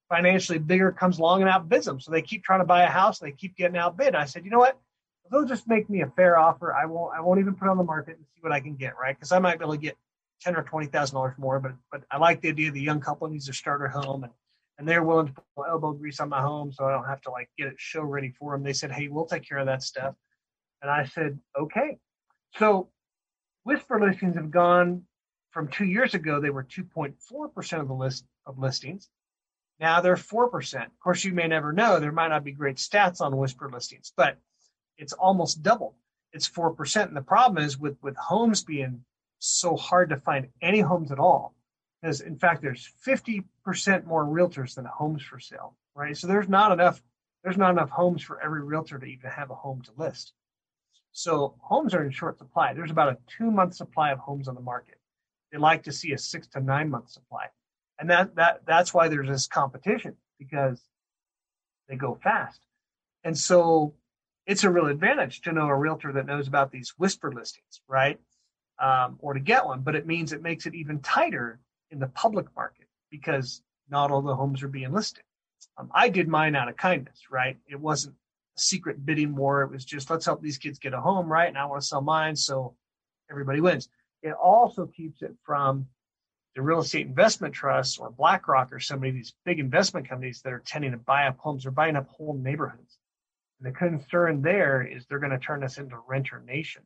[0.09, 2.01] financially bigger comes along and outbids them.
[2.01, 4.14] So they keep trying to buy a house and they keep getting outbid.
[4.14, 4.78] I said, you know what?
[5.24, 7.76] If they'll just make me a fair offer, I won't I won't even put on
[7.76, 9.16] the market and see what I can get, right?
[9.16, 9.97] Because I might be able to get
[10.41, 13.28] ten or twenty thousand dollars more, but but I like the idea the young couple
[13.28, 14.32] needs a starter home and
[14.78, 17.30] and they're willing to put elbow grease on my home so I don't have to
[17.30, 18.62] like get it show ready for them.
[18.62, 20.14] They said, Hey, we'll take care of that stuff.
[20.83, 21.99] And I said, Okay.
[22.57, 22.89] So
[23.64, 25.03] whisper listings have gone
[25.51, 29.09] from two years ago, they were 2.4% of the list of listings
[29.81, 30.87] now they're 4%.
[30.87, 32.01] Of course, you may never know.
[32.01, 34.37] There might not be great stats on whisper listings, but
[34.97, 35.95] it's almost double.
[36.33, 37.07] It's 4%.
[37.07, 39.05] And the problem is with, with homes being
[39.39, 41.55] so hard to find any homes at all,
[42.03, 43.45] because in fact, there's 50%
[44.05, 46.16] more realtors than homes for sale, right?
[46.16, 47.01] So there's not enough,
[47.45, 50.33] there's not enough homes for every realtor to even have a home to list.
[51.18, 52.74] So homes are in short supply.
[52.74, 55.00] There's about a two month supply of homes on the market.
[55.50, 57.46] They like to see a six to nine month supply.
[57.98, 60.80] And that that that's why there's this competition because
[61.88, 62.60] they go fast.
[63.24, 63.94] And so
[64.46, 68.20] it's a real advantage to know a realtor that knows about these whisper listings right?
[68.78, 71.58] Um, or to get one but it means it makes it even tighter
[71.90, 73.60] in the public market because
[73.90, 75.24] not all the homes are being listed.
[75.78, 77.56] Um, i did mine out of kindness right?
[77.68, 78.14] It wasn't
[78.61, 81.59] secret bidding war it was just let's help these kids get a home right and
[81.59, 82.74] i want to sell mine so
[83.30, 83.88] everybody wins
[84.22, 85.86] it also keeps it from
[86.59, 90.52] the real estate investment trusts or BlackRock or some of these big investment companies that
[90.52, 92.98] are tending to buy up homes or buying up whole neighborhoods.
[93.61, 96.82] And the concern there is they're going to turn us into renter nation.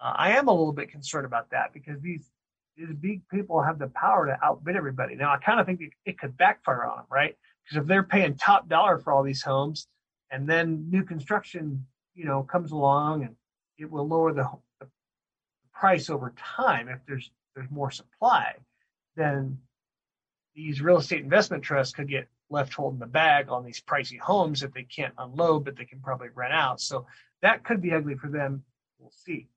[0.00, 2.30] Uh, I am a little bit concerned about that because these
[2.76, 5.16] these big people have the power to outbid everybody.
[5.16, 7.34] Now, I kind of think it, it could backfire on them, right?
[7.64, 9.88] Because if they're paying top dollar for all these homes,
[10.30, 13.36] and then new construction, you know, comes along and
[13.78, 14.48] it will lower the,
[14.80, 14.86] the
[15.72, 18.54] price over time if there's there's more supply
[19.16, 19.58] then
[20.54, 24.60] these real estate investment trusts could get left holding the bag on these pricey homes
[24.60, 26.80] that they can't unload, but they can probably rent out.
[26.80, 27.06] So
[27.42, 28.62] that could be ugly for them.
[28.98, 29.48] We'll see.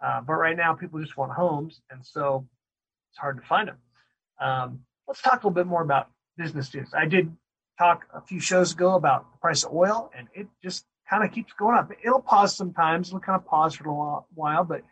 [0.00, 2.46] Uh, but right now, people just want homes, and so
[3.10, 3.78] it's hard to find them.
[4.40, 6.94] Um, let's talk a little bit more about business deals.
[6.96, 7.34] I did
[7.78, 11.32] talk a few shows ago about the price of oil, and it just kind of
[11.32, 11.90] keeps going up.
[12.02, 13.08] It'll pause sometimes.
[13.08, 14.82] It'll kind of pause for a while, but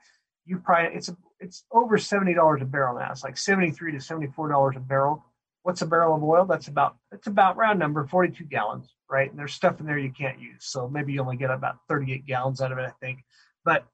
[0.45, 3.11] you probably it's a it's over seventy dollars a barrel now.
[3.11, 5.24] It's like seventy three to seventy four dollars a barrel
[5.66, 6.45] what's a barrel of oil?
[6.45, 9.28] That's about it's about round number 42 gallons, right?
[9.28, 12.24] And there's stuff in there you can't use, so maybe you only get about 38
[12.24, 13.24] gallons out of it, I think.
[13.64, 13.84] But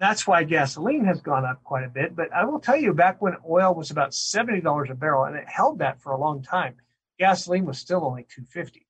[0.00, 2.16] that's why gasoline has gone up quite a bit.
[2.16, 5.36] But I will tell you, back when oil was about seventy dollars a barrel, and
[5.36, 6.74] it held that for a long time,
[7.18, 8.86] gasoline was still only two fifty.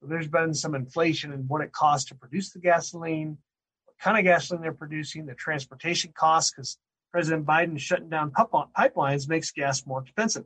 [0.00, 3.36] So there's been some inflation in what it costs to produce the gasoline,
[3.84, 6.78] what kind of gasoline they're producing, the transportation costs, because
[7.12, 10.44] President Biden shutting down pipelines makes gas more expensive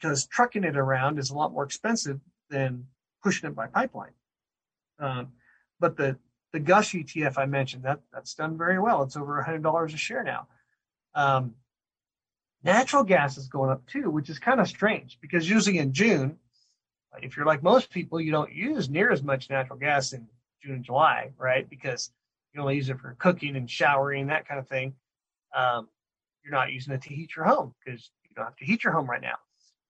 [0.00, 2.20] because trucking it around is a lot more expensive
[2.50, 2.86] than
[3.22, 4.12] pushing it by pipeline.
[4.98, 5.28] Um,
[5.80, 6.18] but the
[6.52, 9.02] the Gush ETF I mentioned that that's done very well.
[9.02, 10.46] It's over hundred dollars a share now.
[11.14, 11.54] Um,
[12.64, 16.38] natural gas is going up too, which is kind of strange because usually in June,
[17.22, 20.26] if you're like most people, you don't use near as much natural gas in
[20.62, 21.68] June and July, right?
[21.68, 22.10] Because
[22.52, 24.94] you only use it for cooking and showering, that kind of thing.
[25.54, 25.88] Um,
[26.42, 28.92] you're not using it to heat your home because you don't have to heat your
[28.92, 29.36] home right now.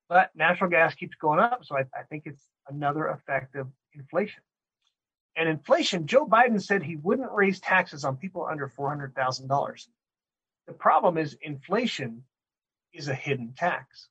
[0.09, 4.43] But natural gas keeps going up, so I, I think it's another effect of inflation.
[5.37, 9.89] And inflation, Joe Biden said he wouldn't raise taxes on people under $400,000.
[10.67, 12.23] The problem is inflation
[12.95, 14.09] is a hidden tax.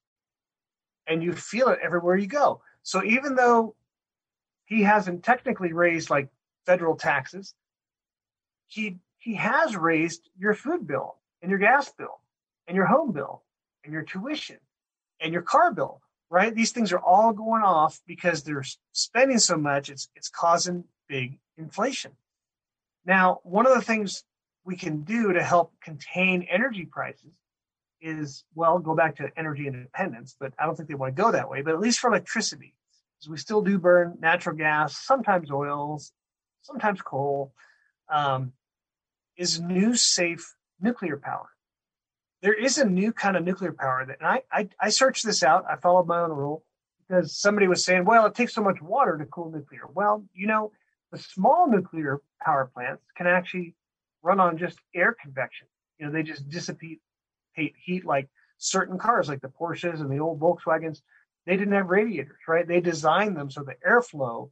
[1.08, 2.62] And you feel it everywhere you go.
[2.84, 3.76] So even though
[4.66, 6.30] he hasn't technically raised like
[6.66, 7.54] federal taxes,
[8.68, 12.20] he he has raised your food bill and your gas bill
[12.68, 13.44] and your home bill
[13.84, 14.58] and your tuition
[15.22, 16.54] and your car bill, right?
[16.54, 19.90] These things are all going off because they're spending so much.
[19.90, 22.12] It's it's causing big inflation.
[23.06, 24.24] Now, one of the things
[24.66, 27.34] we can do to help contain energy prices
[28.04, 31.32] is, well, go back to energy independence, but I don't think they want to go
[31.32, 31.62] that way.
[31.62, 32.76] But at least for electricity,
[33.18, 36.12] because we still do burn natural gas, sometimes oils,
[36.62, 37.54] sometimes coal,
[38.10, 38.52] um,
[39.38, 41.50] is new safe nuclear power.
[42.42, 45.44] There is a new kind of nuclear power that, and I, I, I searched this
[45.44, 45.66] out.
[45.70, 46.64] I followed my own rule
[47.08, 49.84] because somebody was saying, well, it takes so much water to cool nuclear.
[49.94, 50.74] Well, you know,
[51.12, 53.76] the small nuclear power plants can actually
[54.22, 55.68] run on just air convection.
[56.00, 57.00] You know, they just dissipate
[57.56, 61.02] heat like certain cars, like the Porsches and the old Volkswagens.
[61.46, 62.68] They didn't have radiators, right?
[62.68, 64.50] They designed them so the airflow,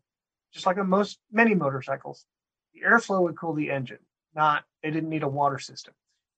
[0.54, 2.26] just like on most many motorcycles,
[2.74, 3.99] the airflow would cool the engine.
[4.36, 5.93] Not they didn't need a water system.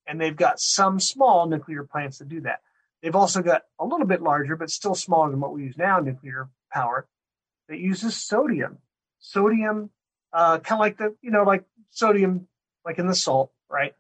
[0.08, 2.60] And they've got some small nuclear plants that do that.
[3.02, 6.00] They've also got a little bit larger, but still smaller than what we use now,
[6.00, 7.08] nuclear power
[7.70, 8.78] that uses sodium.
[9.20, 9.90] Sodium
[10.34, 12.48] uh, kind of like the you know like sodium
[12.86, 13.94] like in the salt right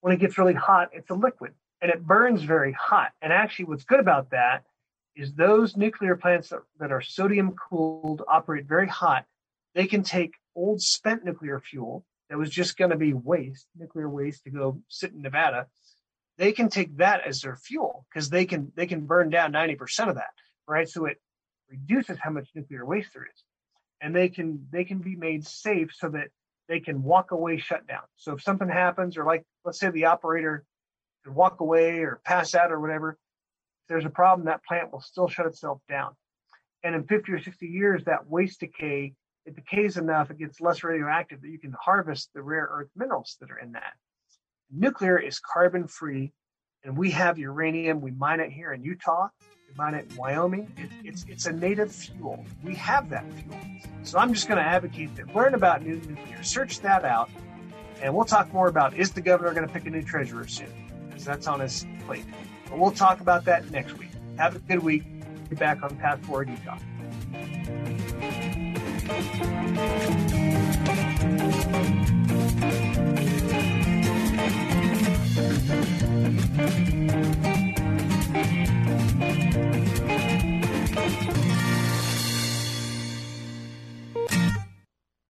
[0.00, 3.12] when it gets really hot it's a liquid and it burns very hot.
[3.22, 4.64] And actually what's good about that
[5.14, 9.24] is those nuclear plants that, that are sodium cooled operate very hot
[9.74, 14.08] they can take old spent nuclear fuel that was just going to be waste nuclear
[14.08, 15.66] waste to go sit in nevada.
[16.36, 20.08] They can take that as their fuel because they can they can burn down 90%
[20.08, 20.30] of that
[20.68, 20.88] right?
[20.88, 21.20] So it
[21.70, 23.42] reduces how much nuclear waste there is.
[24.00, 26.28] And they can they can be made safe so that
[26.68, 28.02] they can walk away shut down.
[28.16, 30.64] So if something happens, or like let's say the operator
[31.24, 35.00] could walk away or pass out or whatever, if there's a problem, that plant will
[35.00, 36.14] still shut itself down.
[36.84, 39.14] And in 50 or 60 years, that waste decay,
[39.46, 43.36] it decays enough, it gets less radioactive that you can harvest the rare earth minerals
[43.40, 43.94] that are in that.
[44.70, 46.32] Nuclear is carbon free,
[46.84, 48.00] and we have uranium.
[48.00, 49.28] We mine it here in Utah
[49.76, 50.72] Mine in Wyoming.
[50.76, 52.44] It, it's it's a native fuel.
[52.62, 53.58] We have that fuel.
[54.02, 56.42] So I'm just going to advocate that learn about new nuclear.
[56.42, 57.30] Search that out,
[58.02, 60.72] and we'll talk more about is the governor going to pick a new treasurer soon?
[61.08, 62.24] Because that's on his plate.
[62.68, 64.10] But we'll talk about that next week.
[64.36, 65.04] Have a good week.
[65.48, 66.78] Be back on Path Forward Utah.